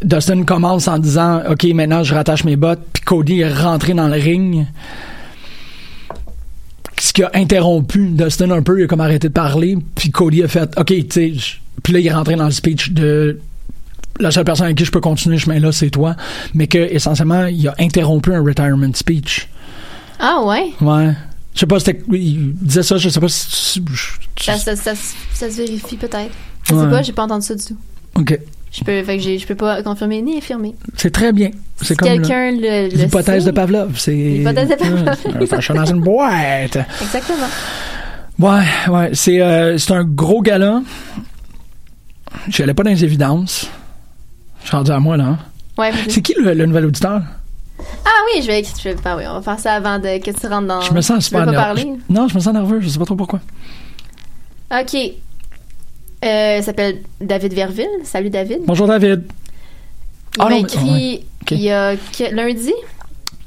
[0.03, 4.07] Dustin commence en disant OK, maintenant je rattache mes bottes, puis Cody est rentré dans
[4.09, 4.65] le ring.
[6.99, 10.43] Ce qui a interrompu Dustin un peu, il a comme arrêté de parler, puis Cody
[10.43, 11.33] a fait OK, tu sais,
[11.81, 13.39] puis là il est rentré dans le speech de
[14.19, 16.15] la seule personne avec qui je peux continuer ce chemin-là, c'est toi.
[16.53, 19.47] Mais que, essentiellement, il a interrompu un retirement speech.
[20.19, 20.71] Ah ouais?
[20.81, 21.11] Ouais.
[21.59, 22.01] Je sais pas, c'était.
[22.13, 23.83] Il disait ça, je sais pas si.
[24.39, 26.31] Ça, ça, ça, se- ça se vérifie peut-être.
[26.63, 26.89] Je sais Ouais.
[26.89, 27.75] pas, j'ai pas entendu ça du tout.
[28.15, 28.39] Ok.
[28.71, 30.73] Je peux, fait que j'ai- je peux pas confirmer ni infirmer.
[30.95, 31.49] C'est très bien.
[31.75, 32.07] C'est Si comme.
[32.07, 33.91] quelqu'un le, le L'hypothèse sait- de Pavlov.
[33.99, 34.13] C'est.
[34.15, 35.59] L'hypothèse de Pavlov.
[35.59, 36.77] Chat dans une boîte.
[37.01, 37.47] Exactement.
[38.39, 39.09] Ouais, ouais.
[39.11, 40.81] C'est euh, c'est un gros gala.
[42.47, 43.69] J'allais pas dans les évidences.
[44.63, 45.25] Je suis rendu à moi, là.
[45.25, 45.39] hein.
[45.77, 45.91] Ouais.
[46.07, 47.21] C'est qui le, le nouvel auditeur?
[48.11, 50.31] Ah oui, je vais, je vais- ah oui, on va faire ça avant de, que
[50.31, 50.81] tu rentres dans.
[50.81, 51.83] Je me sens super nerveux.
[52.09, 53.39] Non, je me sens nerveux, je sais pas trop pourquoi.
[54.71, 54.95] Ok.
[56.25, 57.87] Euh, il s'appelle David Verville.
[58.03, 58.59] Salut David.
[58.65, 59.23] Bonjour David.
[60.35, 61.23] Il Ah m'a mais- écrit ouais.
[61.51, 62.73] Il y a que- lundi.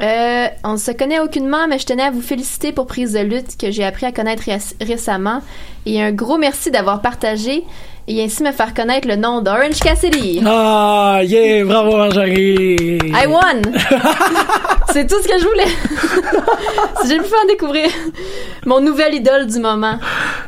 [0.01, 3.21] Euh, on ne se connaît aucunement, mais je tenais à vous féliciter pour Prise de
[3.21, 5.41] lutte que j'ai appris à connaître réc- récemment.
[5.87, 7.63] Et un gros merci d'avoir partagé
[8.09, 10.43] et ainsi me faire connaître le nom d'Orange Cassidy.
[10.45, 12.99] Ah, yeah, bravo Marjorie.
[13.01, 13.63] I won!
[14.93, 16.43] C'est tout ce que je voulais.
[17.09, 17.89] j'ai pu en découvrir
[18.67, 19.99] mon nouvel idole du moment.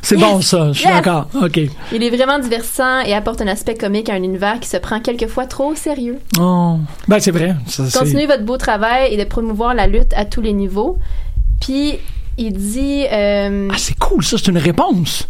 [0.03, 0.25] C'est Yes!
[0.31, 0.97] bon ça, je suis Yes!
[0.97, 1.29] d'accord.
[1.43, 1.61] OK.
[1.93, 5.01] Il est vraiment divertissant et apporte un aspect comique à un univers qui se prend
[5.01, 6.19] quelquefois trop au sérieux.
[6.39, 6.77] Oh.
[7.09, 7.55] Ben c'est vrai.
[7.67, 10.99] Ça, Continuez votre beau travail et de promouvoir la lutte à tous les niveaux.
[11.61, 11.95] Puis
[12.37, 15.27] il dit euh, Ah, c'est cool, ça, c'est une réponse.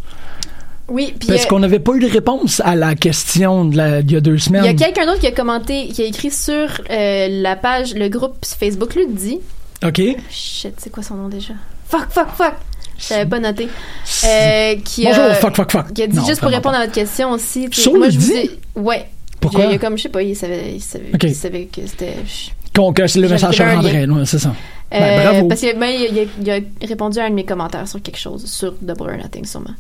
[0.89, 4.01] Oui, puis Parce euh, qu'on n'avait pas eu de réponse à la question de la,
[4.01, 4.65] il y a deux il semaines.
[4.65, 8.09] y a quelqu'un d'autre qui a commenté, qui a écrit sur euh, la page, le
[8.09, 9.41] groupe Facebook Lutte dit.
[9.85, 10.01] OK.
[10.31, 11.55] Shit, c'est quoi son nom déjà?
[11.89, 12.55] Fuck, fuck, fuck!
[12.99, 13.69] Je l'avais pas noté.
[14.25, 15.93] Euh, qui Bonjour, a, fuck, fuck, fuck.
[15.93, 17.69] Qui a dit Non, juste pour répondre à votre question aussi.
[17.73, 19.07] Sur moi, je vous ai- Ouais.
[19.41, 19.65] Pourquoi?
[19.65, 22.09] Il y a comme, je sais pas, il savait, il savait, il que c'était.
[22.09, 24.55] Euh, c'est le message rendrait, c'est ça.
[24.91, 25.49] Ben, bravo.
[25.49, 28.19] Parce que ben, il, a, il a répondu à un de mes commentaires sur quelque
[28.19, 29.75] chose, sur Double or Nothing sûrement.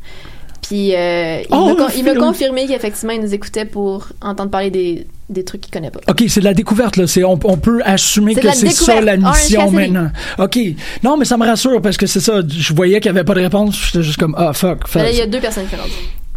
[0.67, 5.07] Puis euh, il Oh, m'a il confirmé qu'effectivement il nous écoutait pour entendre parler des,
[5.29, 6.01] des trucs qu'il connaît pas.
[6.09, 7.07] OK, c'est de la découverte, là.
[7.07, 10.11] C'est, on, on peut assumer C'est que c'est ça la mission maintenant.
[10.39, 10.59] OK.
[11.03, 12.41] Non, mais ça me rassure parce que c'est ça.
[12.47, 13.77] Je voyais qu'il n'y avait pas de réponse.
[13.87, 14.93] J'étais juste comme, ah, fuck.
[14.95, 15.77] Là, il y a deux personnes qui.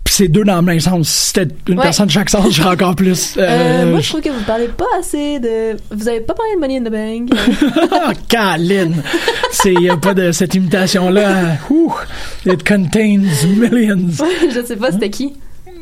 [0.07, 1.09] Puis c'est deux dans le même sens.
[1.09, 1.83] Si c'était une Ouais.
[1.83, 3.35] personne de chaque sens, j'aurais encore plus.
[3.37, 5.75] Euh, Euh, moi, je trouve que vous parlez pas assez de.
[5.91, 7.89] Vous avez pas parlé de Money in the Bank.
[7.91, 9.03] Ah, Caline!
[9.51, 11.57] C'est, y a pas de cette imitation-là.
[11.69, 11.91] Ouh,
[12.45, 13.17] it contains
[13.57, 14.07] millions.
[14.49, 15.33] je sais pas c'était qui.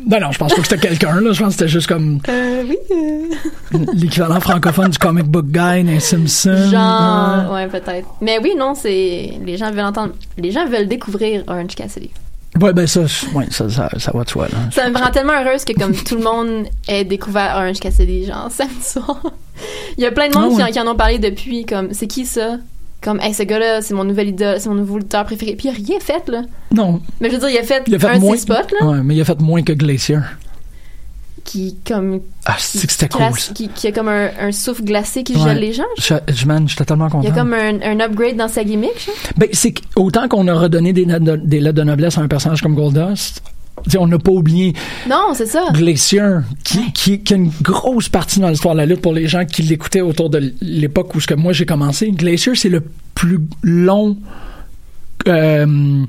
[0.08, 1.32] Non, non, je pense pas que c'était quelqu'un, là.
[1.32, 2.78] Je pense que c'était juste comme Euh, oui.
[2.92, 6.70] euh, l'équivalent francophone du comic book guy dans Simpson.
[6.72, 8.08] Genre, ouais, peut-être.
[8.22, 9.34] Mais oui, non, c'est.
[9.46, 10.14] Les gens veulent entendre.
[10.40, 12.10] Les gens veulent découvrir Orange Cassidy.
[12.62, 13.02] Ouais, ben ça,
[13.34, 14.58] ouais, ça, ça, ça va de soi, là.
[14.72, 18.50] Ça me rend tellement heureuse que comme tout le monde ait découvert Orange Cassidy, genre
[18.50, 19.22] samedi soir.
[19.98, 20.72] Il y a plein de monde Ah qui, ouais.
[20.72, 22.58] qui en ont parlé depuis, comme c'est qui ça?
[23.02, 25.56] Comme hey, ce gars-là, c'est mon nouvel idole, c'est mon nouveau lutteur préféré.
[25.56, 26.42] Puis il a rien fait là.
[26.72, 27.02] Non.
[27.22, 28.36] Mais je veux dire, il a fait, Il a fait un de moins.
[28.36, 30.20] ses spots là, Ouais, mais il a fait moins que Glacier.
[31.46, 33.54] Qui comme Ah, c'est que c'était cool, ça.
[33.54, 35.44] qui, qui a comme un, un souffle glacé qui Ouais.
[35.44, 35.84] gèle les gens.
[35.98, 37.28] Je, je, man, j'étais tellement Il content.
[37.28, 39.10] y a comme un, un upgrade dans sa gimmick.
[39.38, 42.28] Ben, c'est autant qu'on a redonné des, lettres de- des lettres de noblesse à un
[42.28, 43.42] personnage comme Goldust,
[44.00, 44.74] on n'a pas oublié
[45.08, 45.66] Non, c'est ça.
[45.72, 49.28] Glacier, qui, qui, qui a une grosse partie dans l'histoire de la lutte pour les
[49.28, 52.10] gens qui l'écoutaient autour de l'époque où ce que moi j'ai commencé.
[52.12, 52.82] Glacier, c'est le
[53.14, 54.18] plus long
[55.28, 56.04] euh,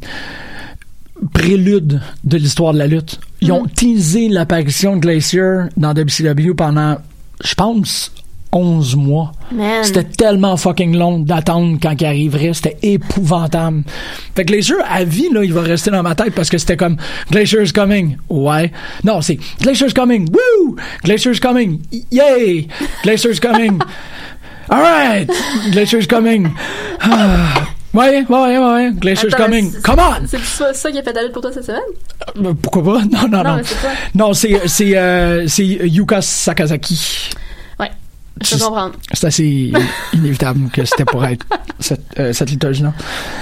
[1.32, 3.18] prélude de l'histoire de la lutte.
[3.40, 6.96] Ils ont teasé l'apparition de Glacier dans WCW pendant,
[7.44, 8.12] je pense,
[8.52, 9.32] 11 mois.
[9.82, 12.54] C'était tellement fucking long d'attendre quand il arriverait.
[12.54, 13.82] C'était épouvantable.
[14.34, 16.76] Fait que Glacier, à vie, là, il va rester dans ma tête parce que c'était
[16.76, 16.96] comme
[17.30, 18.16] Glacier's coming.
[18.30, 18.72] Ouais.
[19.04, 20.28] Non, c'est Glacier's coming.
[20.30, 20.76] Woo!
[21.04, 21.80] Glacier's coming.
[22.10, 22.68] Yay!
[23.02, 23.78] Glacier's coming.
[24.70, 25.30] Alright!
[25.72, 26.48] Glacier's coming.
[27.00, 27.68] Ah.
[27.96, 28.90] Ouais, ouais, ouais, ouais.
[28.94, 29.72] Glacier's Attends, coming.
[29.82, 30.26] Come on!
[30.26, 31.80] C'est ça, ça qui a fait lutte pour toi cette semaine?
[32.44, 33.00] Euh, Pourquoi pas?
[33.10, 33.56] Non, non, Non,
[34.14, 34.32] non.
[34.34, 37.30] c'est c'est, c'est, euh, c'est Yuka Sakazaki.
[37.80, 37.90] Ouais.
[38.42, 38.94] Je peux comprendre.
[39.12, 39.72] C'est assez
[40.12, 41.46] inévitable que c'était pour être
[41.80, 42.92] cette, euh, cette liturgie-là.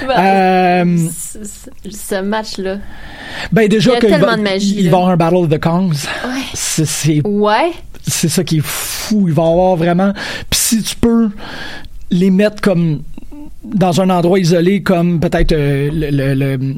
[0.07, 1.09] Bah, Euh,
[1.91, 2.79] ce- match-là.
[3.53, 4.91] ben déjà Il y a qu'il tellement va, de magie, il là.
[4.93, 5.91] va y avoir un Battle of the Kongs.
[6.25, 6.43] Ouais.
[6.55, 7.73] C'est, c'est, Ouais.
[8.07, 9.25] c'est ça qui est fou.
[9.29, 10.13] Il va y avoir vraiment...
[10.51, 11.31] Puis si tu peux
[12.11, 13.03] les mettre comme
[13.65, 16.75] dans un endroit isolé comme peut-être euh, le, le- le-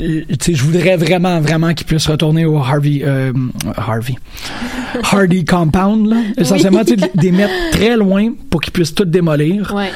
[0.00, 3.32] euh, tu sais je voudrais vraiment vraiment qu'ils puissent retourner au Harvey euh,
[3.76, 4.14] Harvey.
[5.12, 6.16] Hardy Compound là.
[6.36, 9.72] essentiellement tu sais, de les mettre très loin pour qu'ils puissent tout démolir.
[9.74, 9.90] Ouais.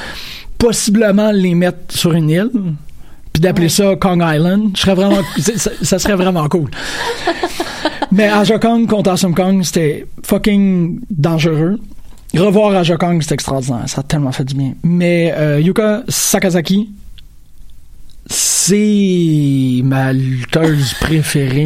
[0.57, 2.49] possiblement les mettre sur une île
[3.31, 4.71] puis d'appeler ça Kong Island.
[4.75, 6.69] Je serais vraiment ça, ça serait vraiment cool.
[8.11, 11.79] Mais Aja Kong contre Awesome Kong c'était fucking dangereux
[12.37, 16.89] revoir Aja Kong c'était extraordinaire ça a tellement fait du bien mais euh, Yuka Sakazaki
[18.27, 21.65] c'est ma lutteuse préférée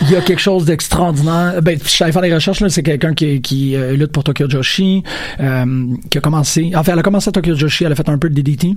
[0.00, 1.62] il y a quelque chose d'extraordinaire.
[1.62, 2.66] Ben, je suis allé faire des recherches.
[2.68, 5.04] C'est quelqu'un qui, euh, lutte pour Tokyo Joshi,
[5.40, 8.18] euh, qui a commencé, enfin, elle a commencé à Tokyo Joshi, elle a fait un
[8.18, 8.74] peu de DDT.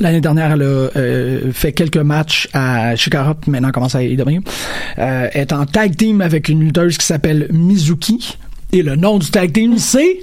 [0.00, 4.40] L'année dernière, elle a euh, fait quelques matchs à Shikara, puis maintenant commence à AEW.
[4.98, 8.36] Euh, elle est en tag team avec une lutteuse qui s'appelle Mizuki.
[8.72, 10.20] Et le nom du tag team, c'est...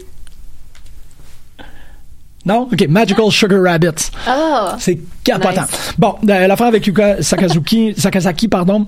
[2.46, 2.70] Non?
[2.72, 4.12] OK, Magical Sugar Rabbits.
[4.28, 4.76] Ah!
[4.80, 5.62] C'est capotant.
[5.64, 5.94] Nice.
[5.98, 8.88] Bon, euh, l'affaire avec Yuka Sakazuki, Sakazaki, pardon,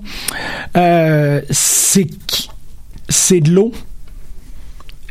[0.76, 2.06] euh, c'est
[3.40, 3.72] de l'eau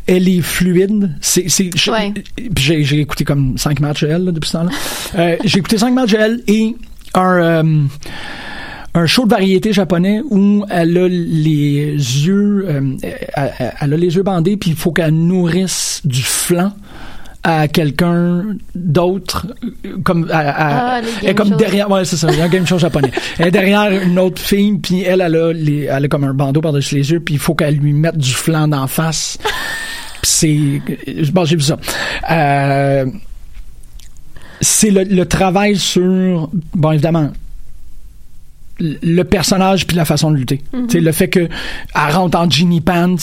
[0.06, 1.14] elle est fluide.
[1.20, 2.14] C'est, c'est, Ouais.
[2.54, 4.70] puis j'ai, j'ai écouté comme cinq matchs de elle là, depuis ce temps-là.
[5.18, 6.74] Euh, j'ai écouté cinq matchs de elle et
[7.12, 7.82] un, euh,
[8.98, 12.96] un show de variété japonais où elle a les yeux, euh,
[13.80, 16.72] elle, a les yeux bandés puis il faut qu'elle nourrisse du flan
[17.44, 19.46] à quelqu'un d'autre
[19.86, 21.56] euh, comme à- à- Ah, elle est comme shows.
[21.56, 23.12] derrière ouais c'est ça un game show japonais.
[23.38, 26.34] Elle est derrière une autre fille puis elle elle a les, elle a comme un
[26.34, 29.38] bandeau par dessus les yeux puis il faut qu'elle lui mette du flan d'en face.
[30.24, 30.58] C'est
[31.32, 31.76] bon j'ai vu ça.
[32.30, 33.06] Euh,
[34.60, 37.30] c'est le, le travail sur bon évidemment
[38.80, 40.62] le personnage puis la façon de lutter.
[40.72, 43.16] Tu sais, le fait que elle rentre en Genie Pants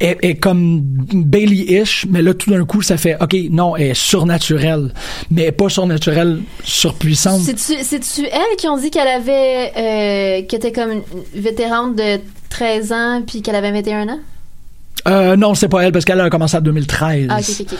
[0.00, 3.94] est, est comme Bailey-ish, mais là tout d'un coup ça fait ok non elle est
[3.94, 4.92] surnaturelle,
[5.30, 7.42] mais elle est pas surnaturelle surpuissante.
[7.42, 9.72] C'est-tu, c'est-tu elle qui ont dit qu'elle avait.
[9.76, 11.02] Euh, qu'elle était comme une
[11.34, 12.18] vétérante de
[12.48, 14.20] 13 ans puis qu'elle avait 21 ans?
[15.08, 17.26] Euh, non c'est pas elle parce qu'elle a commencé en 2013.
[17.30, 17.78] Ah, ok, ok, ok.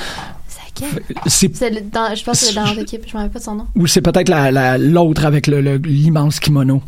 [0.74, 1.02] C'est laquelle?
[1.26, 3.44] C'est C'est le- dans- je pense que c'est dans l'équipe, je me rappelle pas de
[3.44, 3.66] son nom.
[3.76, 6.82] ou c'est peut-être la- la- l'autre avec le- l'immense kimono.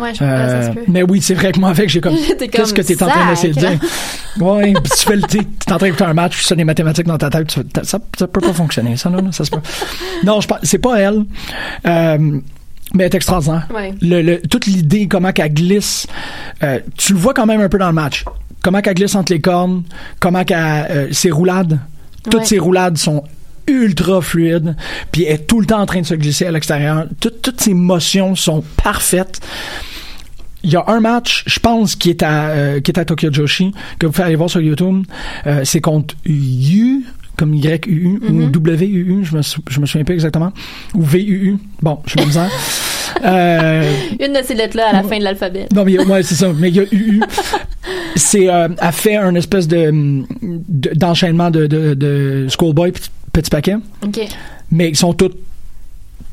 [0.00, 0.84] Ouais, je pense que ça Euh, se peut.
[0.88, 2.14] mais oui, c'est vrai que moi avec j'ai comme
[2.50, 3.70] qu'est-ce que t'es en train d'essayer de dire?
[3.70, 3.84] sacre.
[4.40, 6.64] Ouais, puis tu fais le t'es t'es en train d'écouter un match, tu fais des
[6.64, 9.50] mathématiques dans ta tête, tu ça ça peut pas fonctionner ça non, non, ça se
[9.50, 9.60] peut.
[10.24, 11.24] Non, je c'est pas elle.
[11.86, 12.18] Euh,
[12.94, 13.68] mais elle est extraordinaire.
[13.74, 13.94] Ouais.
[14.02, 16.06] Le, le- toute l'idée, comment qu'elle glisse,
[16.62, 18.24] euh, tu le vois quand même un peu dans le match.
[18.62, 19.84] Comment qu'elle glisse entre les cornes,
[20.18, 20.58] comment qu'elle,
[20.90, 21.78] euh, ses roulades,
[22.24, 22.44] toutes Ouais.
[22.46, 23.24] ses roulades sont
[23.66, 24.74] ultra fluides,
[25.12, 27.06] puis elle est tout le temps en train de se glisser à l'extérieur.
[27.20, 29.40] Tout- toutes ses motions sont parfaites.
[30.62, 33.32] Il y a un match, je pense, qui est à euh, qui est à Tokyo
[33.32, 35.04] Joshi, que vous pouvez aller voir sur YouTube.
[35.46, 37.04] Euh, c'est contre Yu,
[37.40, 38.42] comme Y-U-U, Mm-hmm.
[38.44, 40.52] ou W-U-U, je me, je me souviens pas exactement,
[40.94, 41.56] ou V-U-U.
[41.82, 42.50] Bon, je suis misère.
[43.24, 45.66] euh, Une de ces lettres-là à la fin de l'alphabet.
[45.74, 46.52] non, mais a- ouais, c'est ça.
[46.56, 47.20] Mais il y a UU.
[48.14, 49.90] C'est, euh, elle fait un espèce de,
[50.68, 53.76] de- d'enchaînement de, de, de Schoolboy, petit, petit paquet.
[54.04, 54.20] OK.
[54.70, 55.32] Mais ils sont tous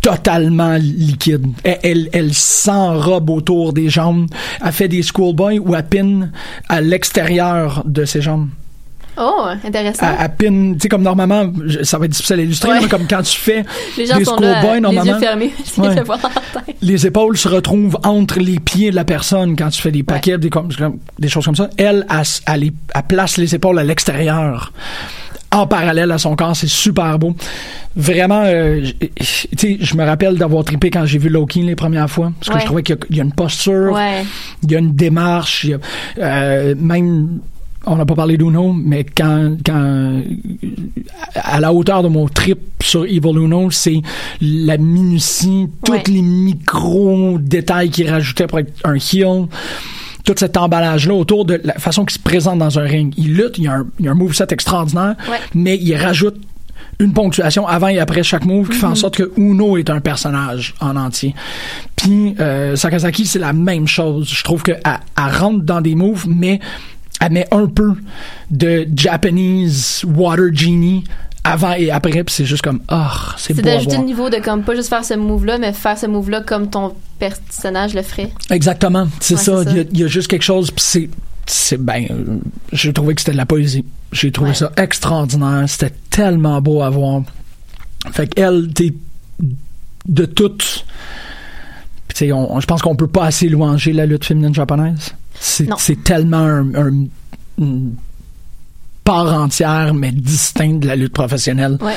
[0.02, 1.48] totalement liquides.
[1.64, 4.28] Elle, elle, elle s'enrobe autour des jambes.
[4.64, 6.32] Elle fait des Schoolboy ou elle pine
[6.70, 8.50] à l'extérieur de ses jambes.
[9.20, 10.06] Oh, intéressant.
[10.06, 12.80] À, à pin, tu sais, comme normalement, je- ça va être difficile à illustrer, Ouais.
[12.82, 13.64] mais comme quand tu fais
[13.98, 15.04] les gens des sont là, les normalement.
[15.14, 15.52] yeux fermés.
[15.78, 15.96] Ouais.
[16.82, 20.38] les épaules se retrouvent entre les pieds de la personne quand tu fais des paquets,
[20.38, 20.70] des, comme-
[21.20, 21.70] des choses comme ça.
[21.78, 24.72] Elle, elle, elle, les- elle place les épaules à l'extérieur.
[25.50, 27.34] En parallèle à son corps, c'est super beau.
[27.96, 31.76] Vraiment, euh, j- tu sais, je me rappelle d'avoir trippé quand j'ai vu Loki les
[31.76, 32.60] premières fois, parce que Ouais.
[32.60, 34.24] je trouvais qu'il y a- il y, a une posture, Ouais.
[34.64, 35.78] il y a une démarche, il y a,
[36.20, 37.40] euh, même,
[37.88, 40.22] on n'a pas parlé d'Uno, mais quand, quand,
[41.36, 44.02] à la hauteur de mon trip sur Evil Uno, c'est
[44.42, 49.48] la minutie, tous les micro-détails qu'il rajoutait pour être un heel,
[50.24, 53.14] tout cet emballage-là autour de la façon qu'il se présente dans un ring.
[53.18, 55.38] Il lutte, il y a un, il y a un moveset extraordinaire, Ouais.
[55.56, 56.36] mais il rajoute
[57.00, 60.00] une ponctuation avant et après chaque move qui fait en sorte que Uno est un
[60.00, 61.36] personnage en entier.
[61.96, 64.28] Puis euh, Sakazaki, c'est la même chose.
[64.28, 66.60] Je trouve qu'elle elle rentre dans des moves, mais
[67.22, 67.94] elle met un peu
[68.52, 71.04] de Japanese Water Genie
[71.44, 74.30] avant et après, puis c'est juste comme, ah, c'est C'est beau à d'ajouter le niveau
[74.30, 78.02] de comme pas juste faire ce move-là, mais faire ce move-là comme ton personnage le
[78.02, 78.32] ferait.
[78.50, 79.64] Exactement, c'est Ouais, ça.
[79.64, 79.72] c'est.
[79.72, 81.10] Il y, a- il y a juste quelque chose, puis c'est,
[81.46, 82.38] c'est ben, euh,
[82.74, 83.86] j'ai trouvé que c'était de la poésie.
[84.12, 84.56] J'ai trouvé Ouais.
[84.56, 85.64] ça extraordinaire.
[85.68, 87.22] C'était tellement beau à voir.
[88.12, 88.94] Fait qu'elle, t'es
[90.08, 90.86] de toutes.
[92.20, 95.14] Je pense qu'on peut pas assez louanger la lutte féminine japonaise.
[95.40, 97.06] C'est, tellement un, un-
[97.60, 97.96] une
[99.04, 101.78] part entière, mais distincte de la lutte professionnelle.
[101.82, 101.94] Ouais.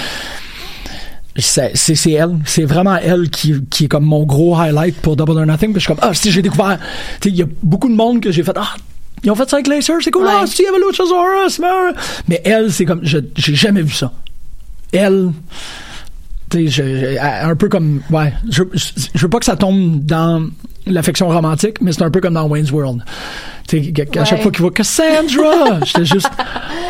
[1.37, 1.73] C'est,
[2.11, 2.39] elle.
[2.45, 5.73] C'est vraiment elle qui, qui est comme mon gros highlight pour Double or Nothing.
[5.73, 6.79] Puis je suis comme, ah, si j'ai découvert.
[7.25, 8.75] Il y a beaucoup de monde que j'ai fait, ah,
[9.23, 10.31] ils ont fait ça avec Lacer, c'est cool, Ouais.
[10.35, 11.67] ah, si, il y avait Luchasaurus, mais.
[12.29, 13.23] Mais elle, c'est comme, j'ai
[13.55, 14.13] jamais vu ça.
[14.93, 15.31] Elle.
[16.51, 20.49] Tu sais, un peu comme, ouais, je, je, je veux pas que ça tombe dans
[20.87, 23.03] l'affection romantique, mais c'est un peu comme dans Wayne's World.
[24.17, 26.29] À chaque fois qu'il voit Cassandra, j'étais juste,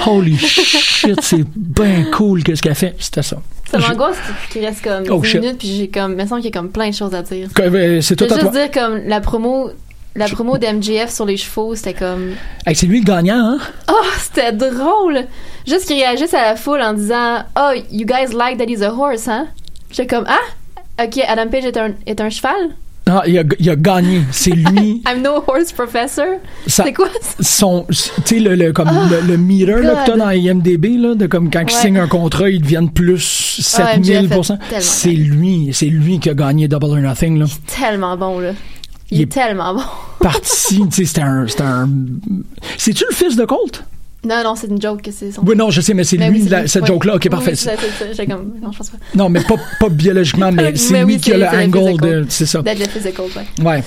[0.07, 2.95] holy shit, c'est bien cool qu'est-ce qu'elle fait.
[2.99, 3.37] C'était ça.
[3.71, 4.17] Ça m'angoisse
[4.51, 5.41] qu'il reste comme Oh, 10 shit.
[5.41, 7.23] minutes, puis j'ai comme, il me semble qu'il y a comme plein de choses à
[7.23, 7.49] dire.
[7.61, 8.51] Euh, C'est Je tout à juste toi.
[8.51, 9.71] dire comme la promo,
[10.17, 12.33] la promo d'MJF sur les chevaux, c'était comme,
[12.67, 13.59] Hey, c'est lui le gagnant, hein?
[13.91, 15.21] oh, c'était drôle.
[15.69, 18.93] Juste qu'il réagisse à la foule en disant, oh, you guys like that he's a
[18.93, 19.47] horse, hein?
[19.91, 22.71] J'étais comme, ah, ok, Adam Page est un, est un cheval?
[23.13, 24.21] Ah, il, a, il a gagné.
[24.31, 25.03] C'est lui.
[25.09, 26.27] I'm no horse professor.
[26.67, 27.43] C'est quoi ça?
[27.43, 27.95] son tu
[28.25, 31.51] sais le, le comme le, le meter là, que t'as dans IMDb là de comme
[31.51, 31.81] quand il Ouais.
[31.81, 36.19] signe un contrat ils deviennent plus Ah, MJF 7000 est tellement c'est lui c'est lui
[36.21, 38.53] qui a gagné Double or Nothing là Tellement bon, là.
[39.11, 39.83] Il, Il est est- tellement bon.
[40.21, 41.89] parti tu sais c'était un c'était un
[42.79, 43.83] c'est tu le fils de Colt?
[44.23, 45.43] Non, non, c'est une joke que c'est son.
[45.47, 46.69] Oui, non, je sais, mais c'est lui, oui, c'est la- lui.
[46.69, 46.89] cette Oui.
[46.89, 47.15] joke-là.
[47.17, 47.53] Ok, parfait.
[47.53, 48.13] oui, c'est ça, c'est ça.
[48.13, 48.53] J'ai comme.
[48.63, 48.99] Non, je pense pas.
[49.15, 52.01] Non, mais pas, pas biologiquement, mais c'est Mais lui qui a le c'est- c'est angle
[52.01, 52.27] de.
[52.29, 52.61] C'est ça.
[52.63, 53.65] Deadlift physical, ouais.
[53.65, 53.85] Ouais.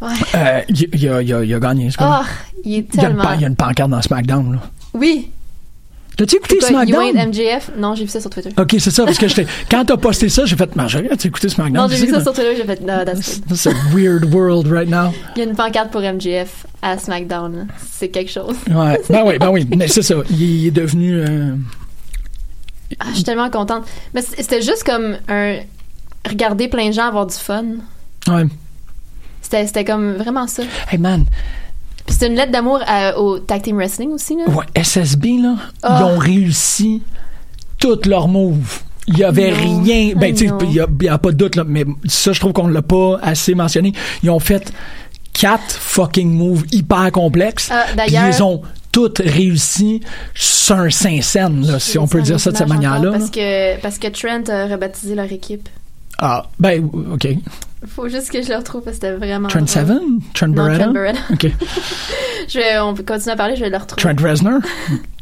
[0.00, 0.08] Ouais.
[0.34, 2.22] Euh, il, il a, il a- il a gagné, ce gars-là.
[2.24, 3.32] Oh, il est tellement.
[3.34, 4.58] il y a une pancarte dans SmackDown, là.
[4.94, 5.30] Oui.
[6.16, 7.16] T'as-tu écouté quoi, You SmackDown?
[7.18, 7.70] ain't MJF?
[7.76, 8.50] Non, j'ai vu ça sur Twitter.
[8.56, 9.46] Ok, c'est ça, parce que j'étais.
[9.70, 11.82] Quand t'as posté ça, j'ai fait, Marjorie, as-tu écouté SmackDown?
[11.82, 13.48] Non, j'ai vu ça sur Twitter, j'ai fait, no, that's good.
[13.48, 15.12] That's a weird world right now.
[15.34, 17.66] Il y a une pancarte pour MJF à SmackDown.
[17.90, 18.54] C'est quelque chose.
[18.70, 19.66] Ouais, ben oui, ben oui.
[19.76, 20.14] Mais c'est ça.
[20.30, 21.20] Il, est devenu.
[21.20, 21.54] euh,
[23.00, 23.84] Ah, je suis tellement contente.
[24.14, 25.56] Mais c'était juste comme un.
[26.28, 27.64] Regarder plein de gens avoir du fun.
[28.28, 28.44] Ouais.
[29.42, 30.62] C'était c'était comme vraiment ça.
[30.90, 31.24] Hey man,
[32.06, 34.44] Puis c'était une lettre d'amour à- au Tag Team Wrestling aussi, là?
[34.52, 35.98] ouais, SSB, là, Ah.
[36.00, 37.02] ils ont réussi
[37.78, 38.80] toutes leurs moves.
[39.06, 39.82] Il y avait Non.
[39.82, 40.12] rien.
[40.16, 42.52] Ben, I tu sais, il y a, pas de doute, là, mais ça, je trouve
[42.52, 43.92] qu'on l'a pas assez mentionné.
[44.22, 44.72] Ils ont fait
[45.32, 47.68] quatre fucking moves hyper complexes.
[47.72, 50.00] Ah, d'ailleurs- ils ont toutes réussi
[50.34, 53.10] sur un Saint-Saëns, là, si on peut dire ça de cette manière-là.
[53.12, 55.68] Parce que, parce que Trent a rebaptisé leur équipe.
[56.26, 57.28] Ah, ben, OK.
[57.86, 59.48] Faut juste que je le retrouve parce que c'était vraiment.
[59.48, 59.66] Trent.
[59.66, 60.00] Seven?
[60.32, 60.84] Trent Non, Beretta?
[60.84, 61.20] Trent Beretta?
[61.32, 61.46] OK.
[62.48, 64.02] Je vais, on peut continuer à parler, je vais le retrouver.
[64.02, 64.60] Trent Reznor?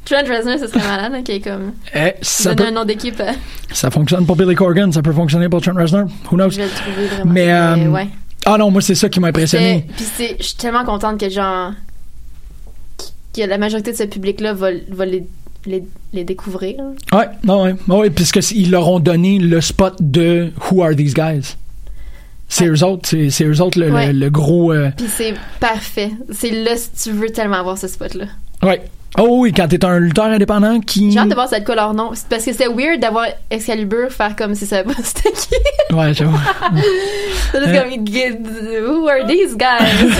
[0.04, 1.72] Trent Reznor, ce serait malade, hein, qui est comme.
[1.94, 3.18] Eh, ça, peut- un nom d'équipe.
[3.20, 3.30] euh,
[3.72, 6.06] ça fonctionne pour Billy Corgan, ça peut fonctionner pour Trent Reznor.
[6.30, 6.50] Who knows?
[6.50, 7.32] Je vais le trouver vraiment.
[7.32, 8.08] Mais, euh, ouais.
[8.44, 9.86] Ah non, moi, c'est ça qui m'a impressionné.
[9.96, 11.72] Puis c'est- je suis tellement contente que genre
[13.34, 15.24] que la majorité de ce public-là va, va les,
[15.66, 16.76] les, les découvrir.
[17.12, 20.94] Ouais, non, ouais, ouais, puisque s- ils leur ont donné le spot de Who are
[20.96, 21.56] these guys?
[22.48, 24.12] C'est eux autres, c'est, eux autres le, le- Ouais.
[24.12, 24.72] le gros.
[24.72, 26.10] euh, Puis c'est parfait.
[26.30, 28.26] C'est là si tu veux tellement avoir ce spot-là.
[28.62, 28.82] ouais.
[29.18, 31.12] Oh oui, quand t'es un lutteur indépendant qui.
[31.12, 32.12] J'ai hâte de voir ça être quoi leur nom.
[32.30, 35.94] Parce que c'est weird d'avoir Excalibur faire comme si ça c'était qui.
[35.94, 36.38] Ouais, j'avoue.
[37.52, 37.82] C'est juste Euh.
[37.82, 40.14] comme Who are these guys?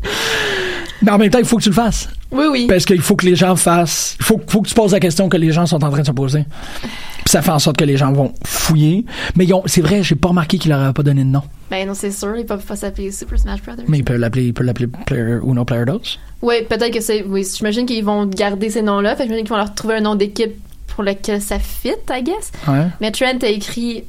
[1.02, 2.08] Mais en même temps, il faut que tu le fasses.
[2.30, 2.66] oui, oui.
[2.68, 4.16] Parce qu'il faut que les gens fassent.
[4.20, 6.06] Il faut, faut que tu poses la question que les gens sont en train de
[6.06, 6.44] se poser.
[6.82, 9.04] Puis ça fait en sorte que les gens vont fouiller.
[9.36, 11.42] Mais ils c'est vrai, j'ai pas remarqué qu'il leur a pas donné de nom.
[11.70, 13.84] Ben non, c'est sûr, ils peuvent pas s'appeler Super Smash Brothers.
[13.88, 16.00] Mais il peut l'appeler, il peut l'appeler Player Uno Player 2.
[16.42, 17.24] Oui, peut-être que c'est.
[17.24, 19.16] Oui, j'imagine qu'ils vont garder ces noms-là.
[19.16, 20.52] Fait que j'imagine qu'ils vont leur trouver un nom d'équipe
[20.88, 22.52] pour lequel ça fit, I guess.
[22.66, 22.86] Ouais.
[23.00, 24.04] Mais Trent a écrit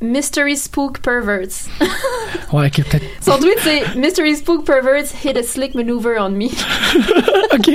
[0.00, 1.68] Mystery Spook Perverts.
[2.52, 3.04] Ouais, est peut-être.
[3.20, 6.44] Son tweet, c'est Mystery Spook Perverts hit a slick maneuver on me.
[7.54, 7.68] OK.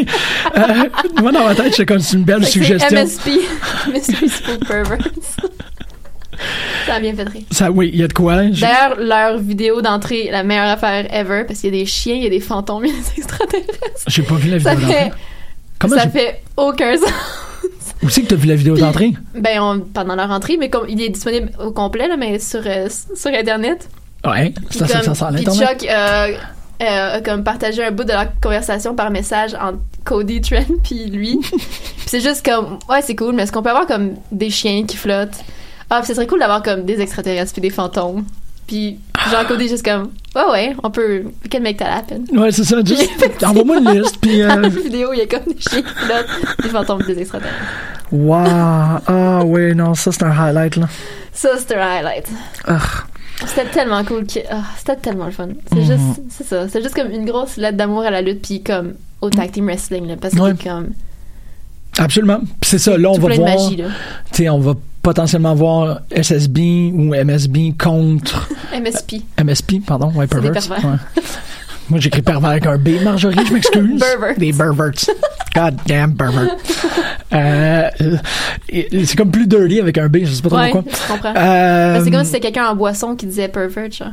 [0.56, 0.90] Euh,
[1.22, 2.98] moi, dans ma tête, c'est comme une belle Fait suggestion.
[3.04, 3.30] MSP.
[3.94, 5.10] Mystery Spook Perverts.
[6.86, 7.44] ça a bien fait rire.
[7.52, 8.44] Ça, oui, il y a de quoi.
[8.52, 12.16] J'ai- D'ailleurs, leur vidéo d'entrée, la meilleure affaire ever, parce qu'il y a des chiens,
[12.16, 14.04] il y a des fantômes, il y a des extraterrestres.
[14.08, 15.12] J'ai pas vu la vidéo d'entrée.
[15.80, 17.10] Comment ça fait aucun sens.
[18.04, 19.14] Où c'est que t'as vu la vidéo d'entrée?
[19.36, 22.62] Ben, on- pendant leur entrée, mais comme il est disponible au complet, là, mais sur,
[22.66, 23.88] euh, sur Internet.
[24.26, 25.44] Ouais, Puis ça, ça, comme- ça à puis.
[25.46, 26.34] Chuck euh,
[26.82, 31.06] euh, a comme partagé un bout de leur conversation par message entre Cody, Trent, puis
[31.08, 31.38] lui.
[31.52, 31.60] puis
[32.08, 34.98] c'est juste comme, ouais, c'est cool, mais est-ce qu'on peut avoir comme des chiens qui
[34.98, 35.38] flottent?
[35.90, 38.24] Ah, puis ce serait cool d'avoir comme des extraterrestres puis des fantômes.
[38.68, 39.00] Puis
[39.30, 42.24] genre Cody juste comme, ouais, ouais, on peut, we can make that happen.
[42.32, 42.78] Ouais, c'est ça.
[42.86, 43.10] Juste,
[43.44, 44.40] envoie-moi une liste, puis...
[44.42, 44.62] Dans Euh...
[44.62, 47.60] la vidéo, il y a comme des chiens qui flottent, des fantômes des extraterrestres.
[48.12, 48.44] Wow!
[49.08, 50.88] Ah, oui, non, ça, c'est un highlight, là.
[51.34, 52.28] Ça, c'était un highlight.
[53.46, 54.28] C'était tellement cool.
[54.28, 55.48] que- ah, c'était tellement le fun.
[55.70, 55.86] C'est Mhm.
[55.86, 56.68] juste, c'est ça.
[56.70, 59.66] C'est juste comme une grosse lettre d'amour à la lutte, puis comme au tag team
[59.66, 60.54] wrestling, là, parce que Ouais.
[60.60, 60.90] c'est comme
[61.98, 62.40] Absolument.
[62.64, 63.50] C'est ça, là, on va voir...
[63.58, 63.86] magie, là.
[64.32, 69.22] Tu sais, on va potentiellement voir SSB ou MSB contre MSP.
[69.44, 70.40] MSP, pardon, ouais, C'est
[71.92, 74.00] Moi, j'écris pervers avec un B, Marjorie, je m'excuse.
[74.00, 74.38] Perverts.
[74.38, 74.92] Des perverts.
[75.54, 76.56] God damn pervert.
[77.34, 77.90] Euh,
[78.70, 80.92] c'est comme plus dirty avec un B, je sais pas trop Ouais, pourquoi.
[80.94, 81.34] je comprends.
[81.36, 84.08] Euh, Ben, c'est comme si c'était quelqu'un en boisson qui disait pervert, genre.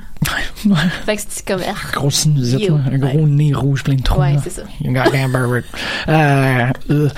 [0.66, 0.74] Ouais.
[1.06, 1.62] Fait que c'était comme.
[1.68, 1.74] ah.
[1.92, 4.20] Gros sinusite, là, un gros nez rouge plein de trous.
[4.20, 4.62] Ouais, c'est ça.
[4.82, 5.62] You goddamn pervert.
[6.08, 7.08] Euh, euh,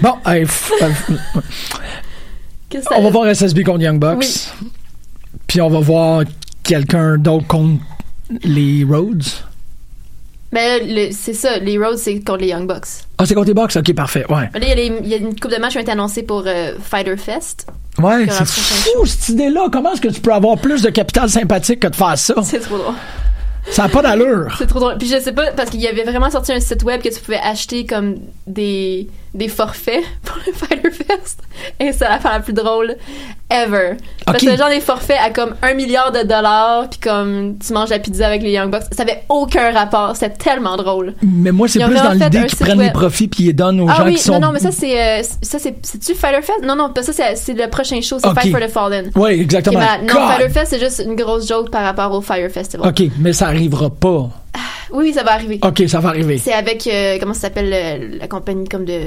[0.00, 0.12] bon,
[2.96, 4.52] on va voir SSB contre Young Bucks.
[5.48, 6.22] Puis on va voir
[6.62, 7.82] quelqu'un d'autre contre
[8.44, 9.24] les Rhodes.
[10.52, 11.58] Ben, le- c'est ça.
[11.58, 12.86] Les Rhodes, c'est contre les Young Bucks.
[13.18, 13.76] Ah, c'est contre les Bucks?
[13.76, 14.24] Ok, parfait.
[14.30, 14.48] Ouais.
[14.52, 16.44] Ben Là, il y, a y une coupe de matchs qui ont été annoncés pour
[16.46, 17.66] euh, Fighter Fest.
[17.98, 19.66] Ouais, c'est fou cette idée-là.
[19.72, 22.34] Comment est-ce que tu peux avoir plus de capital sympathique que de faire ça?
[22.44, 22.94] C'est trop drôle.
[23.70, 24.54] Ça n'a pas d'allure.
[24.56, 24.96] C'est trop drôle.
[24.98, 27.20] Puis je sais pas, parce qu'il y avait vraiment sorti un site web que tu
[27.20, 28.14] pouvais acheter comme
[28.46, 31.40] des, des forfaits pour le Fighter Fest.
[31.80, 32.96] Et c'est l'affaire la plus drôle
[33.50, 33.96] ever.
[34.24, 37.72] Parce que c'est genre des forfaits à comme un milliard de dollars, puis comme tu
[37.72, 38.82] manges la pizza avec les Young Bucks.
[38.92, 40.14] Ça avait aucun rapport.
[40.14, 41.14] C'était tellement drôle.
[41.22, 43.96] Mais moi, c'est plus dans l'idée qu'ils prennent les profits puis ils donnent aux ah
[43.96, 44.34] gens oui, qui sont.
[44.34, 45.00] non, non, mais ça c'est.
[45.00, 45.74] euh, ça c'est.
[45.82, 46.62] C'est-tu Fighter Fest?
[46.62, 48.28] Non, non, ça, c'est c'est le prochain show, c'est.
[48.34, 49.10] Fight for the Fallen.
[49.14, 49.80] Ouais, exactement.
[50.02, 50.28] Non!
[50.28, 52.88] Fighter Fest, c'est juste une grosse joke par rapport au Fire Festival.
[52.88, 54.28] OK, mais ça arrivera pas.
[54.92, 55.58] Oui, oui, ça va arriver.
[55.62, 56.38] Ok, ça va arriver.
[56.38, 59.00] C'est avec, euh, comment ça s'appelle, le- la compagnie comme de.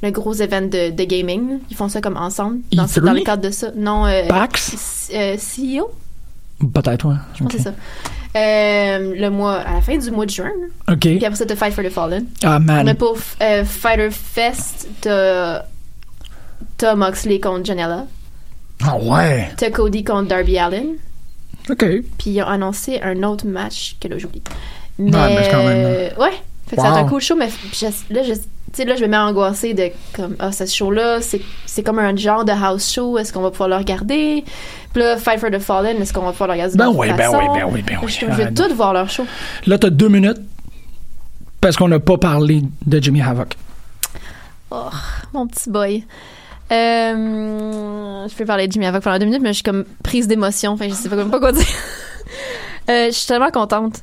[0.00, 1.58] Le gros event de, de gaming.
[1.70, 2.58] Ils font ça comme ensemble.
[2.72, 3.00] Dans, E3?
[3.00, 3.72] dans le cadre de ça.
[3.74, 4.06] Non.
[4.06, 4.76] Euh, PAX?
[4.76, 5.90] C- euh, CEO?
[6.72, 7.16] Peut-être, ouais.
[7.34, 7.74] Je pense que c'est ça.
[8.36, 10.52] Euh, le mois, à la fin du mois de juin.
[10.88, 10.98] Ok.
[11.00, 12.26] Puis après ça, t'as Fight for the Fallen.
[12.44, 12.84] Ah, man.
[12.86, 15.64] Mais pour euh, Fighter Fest, t'as.
[16.76, 18.06] T'as Moxley contre Janela.
[18.84, 19.48] Ah ouais.
[19.56, 20.90] T'as Cody contre Darby Allen.
[21.68, 21.84] Ok.
[22.18, 24.42] Puis ils ont annoncé un autre match que là, j'oublie.
[24.98, 26.32] Mais, mais quand même, ouais.
[26.68, 26.98] Fait que ça Wow.
[26.98, 30.52] un cool show, mais je- là, je, là, je me mets angoissée de comme, ah,
[30.52, 33.76] ce show-là, c'est, c'est comme un genre de house show, est-ce qu'on va pouvoir le
[33.76, 34.44] regarder?
[34.92, 37.08] Puis là, Fight for the Fallen, est-ce qu'on va pouvoir le regarder de Ben oui,
[37.16, 38.08] ben oui, ben oui, ben oui.
[38.12, 39.24] Je, je vais tout voir leur show.
[39.66, 40.38] Là, t'as deux minutes
[41.60, 43.54] parce qu'on n'a pas parlé de Jimmy Havoc.
[44.70, 44.90] Oh,
[45.32, 46.04] mon petit boy.
[46.70, 50.28] Euh, je peux parler de Jimmy Havoc pendant deux minutes, mais je suis comme prise
[50.28, 50.72] d'émotion.
[50.72, 51.64] Enfin, je sais pas même pas quoi dire.
[52.90, 54.00] Euh, je suis tellement contente.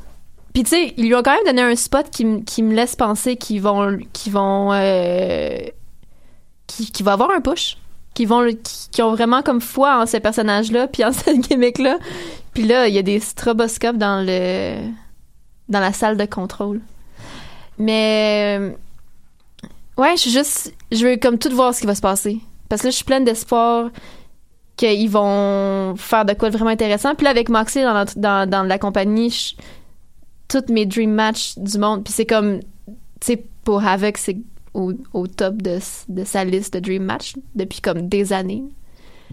[0.55, 2.95] Puis tu sais, ils lui ont quand même donné un spot qui, qui me laisse
[2.95, 5.57] penser qu'ils vont, qu'ils vont, euh,
[6.65, 7.77] qui, va avoir un push,
[8.13, 8.47] qui vont,
[8.91, 11.97] qui, ont vraiment comme foi en ce personnage-là, puis en cette gimmick-là.
[12.53, 14.77] Puis là, il y a des stroboscopes dans le,
[15.67, 16.79] dans la salle de contrôle.
[17.77, 18.71] Mais euh,
[19.97, 20.73] Ouais, je suis juste.
[20.89, 22.39] Je veux comme tout voir ce qui va se passer.
[22.69, 23.89] Parce que là, je suis pleine d'espoir
[24.77, 27.13] qu'ils vont faire de quoi de vraiment intéressant.
[27.13, 29.55] Puis là, avec Moxley dans, dans, dans la compagnie, je-
[30.47, 32.03] toutes mes dream matchs du monde.
[32.03, 32.59] Puis c'est comme.
[33.19, 34.37] Tu sais, pour Havoc, c'est
[34.73, 35.79] au, au top de,
[36.09, 38.63] de sa liste de dream match depuis comme des années.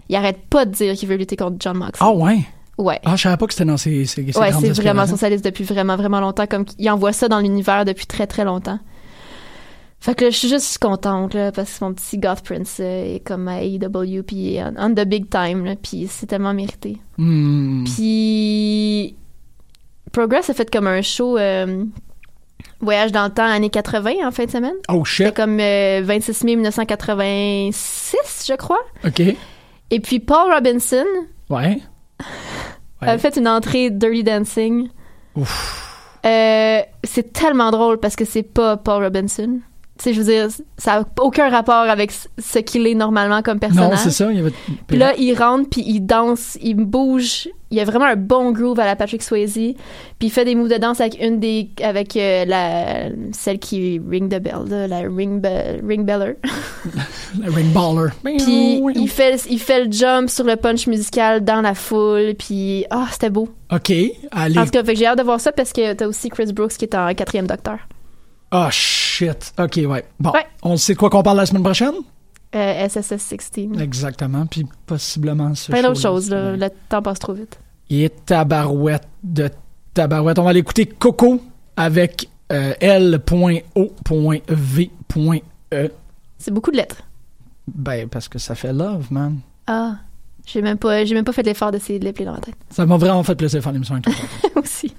[0.09, 1.99] Il arrête pas de dire qu'il veut lutter contre John Moxley.
[1.99, 2.39] Ah ouais?
[2.77, 2.99] Ouais.
[3.05, 5.29] Ah, je savais pas que c'était dans ses, ses, ses Ouais, c'est vraiment sur sa
[5.29, 6.47] liste depuis vraiment, vraiment longtemps.
[6.47, 8.79] Comme il envoie ça dans l'univers depuis très, très longtemps.
[9.99, 13.15] Fait que là, je suis juste contente, là, parce que mon petit Goth Prince euh,
[13.15, 16.97] est comme à AEW, puis on, on the big time, là, puis c'est tellement mérité.
[17.17, 17.85] Hmm.
[17.85, 19.15] Puis
[20.13, 21.83] Progress a fait comme un show euh,
[22.79, 24.75] Voyage dans le temps, années 80, en fin de semaine.
[24.89, 25.25] Oh shit.
[25.27, 28.79] C'était comme euh, 26 mai 1986, je crois.
[29.05, 29.21] OK.
[29.91, 31.05] Et puis Paul Robinson
[31.49, 31.79] Ouais.
[33.01, 34.89] a fait une entrée Dirty Dancing.
[36.25, 39.59] Euh, c'est tellement drôle parce que c'est pas Paul Robinson.
[40.11, 40.47] Je veux dire,
[40.77, 43.91] ça a aucun rapport avec ce qu'il est normalement comme personnage.
[43.91, 44.31] Non, c'est ça.
[44.31, 44.53] Il y avait...
[44.87, 47.47] Puis là, il rentre, puis il danse, il bouge.
[47.71, 49.53] Il a vraiment un bon groove à la Patrick Swayze.
[49.53, 49.75] Puis
[50.21, 51.69] il fait des moves de danse avec une des...
[51.81, 53.09] avec euh, la...
[53.31, 56.35] celle qui ring the bell, là, la ring, be- ring beller.
[57.41, 58.11] Le ring baller.
[58.23, 62.35] Puis il fait, il fait le jump sur le punch musical dans la foule.
[62.37, 63.49] Puis, ah, c'était beau.
[63.71, 63.91] OK.
[64.31, 64.59] Allez.
[64.59, 66.85] En tout cas, j'ai hâte de voir ça parce que t'as aussi Chris Brooks qui
[66.85, 67.79] est en quatrième docteur.
[68.55, 69.51] Ah, shit.
[69.57, 70.05] OK, ouais.
[70.19, 70.31] Bon.
[70.31, 70.45] Ouais.
[70.61, 71.95] On sait de quoi qu'on parle la semaine prochaine?
[72.53, 73.79] Euh, SSS 16.
[73.79, 74.45] Exactement.
[74.45, 76.55] Puis possiblement ce Plein d'autres choses, là.
[76.55, 77.57] Le temps passe trop vite.
[77.89, 79.49] Il est tabarouette de
[79.95, 80.37] tabarouette.
[80.37, 81.41] On va aller écouter Coco
[81.75, 83.89] avec euh, L.O.V.E.
[86.37, 87.01] C'est beaucoup de lettres.
[87.67, 89.39] Ben, parce que ça fait love, man.
[89.65, 89.95] Ah.
[90.45, 92.55] J'ai même pas, j'ai même pas fait l'effort d'essayer de les plier dans ma tête.
[92.69, 94.13] Ça m'a vraiment fait plaisir de faire l'émission avec toi.
[94.61, 94.93] aussi.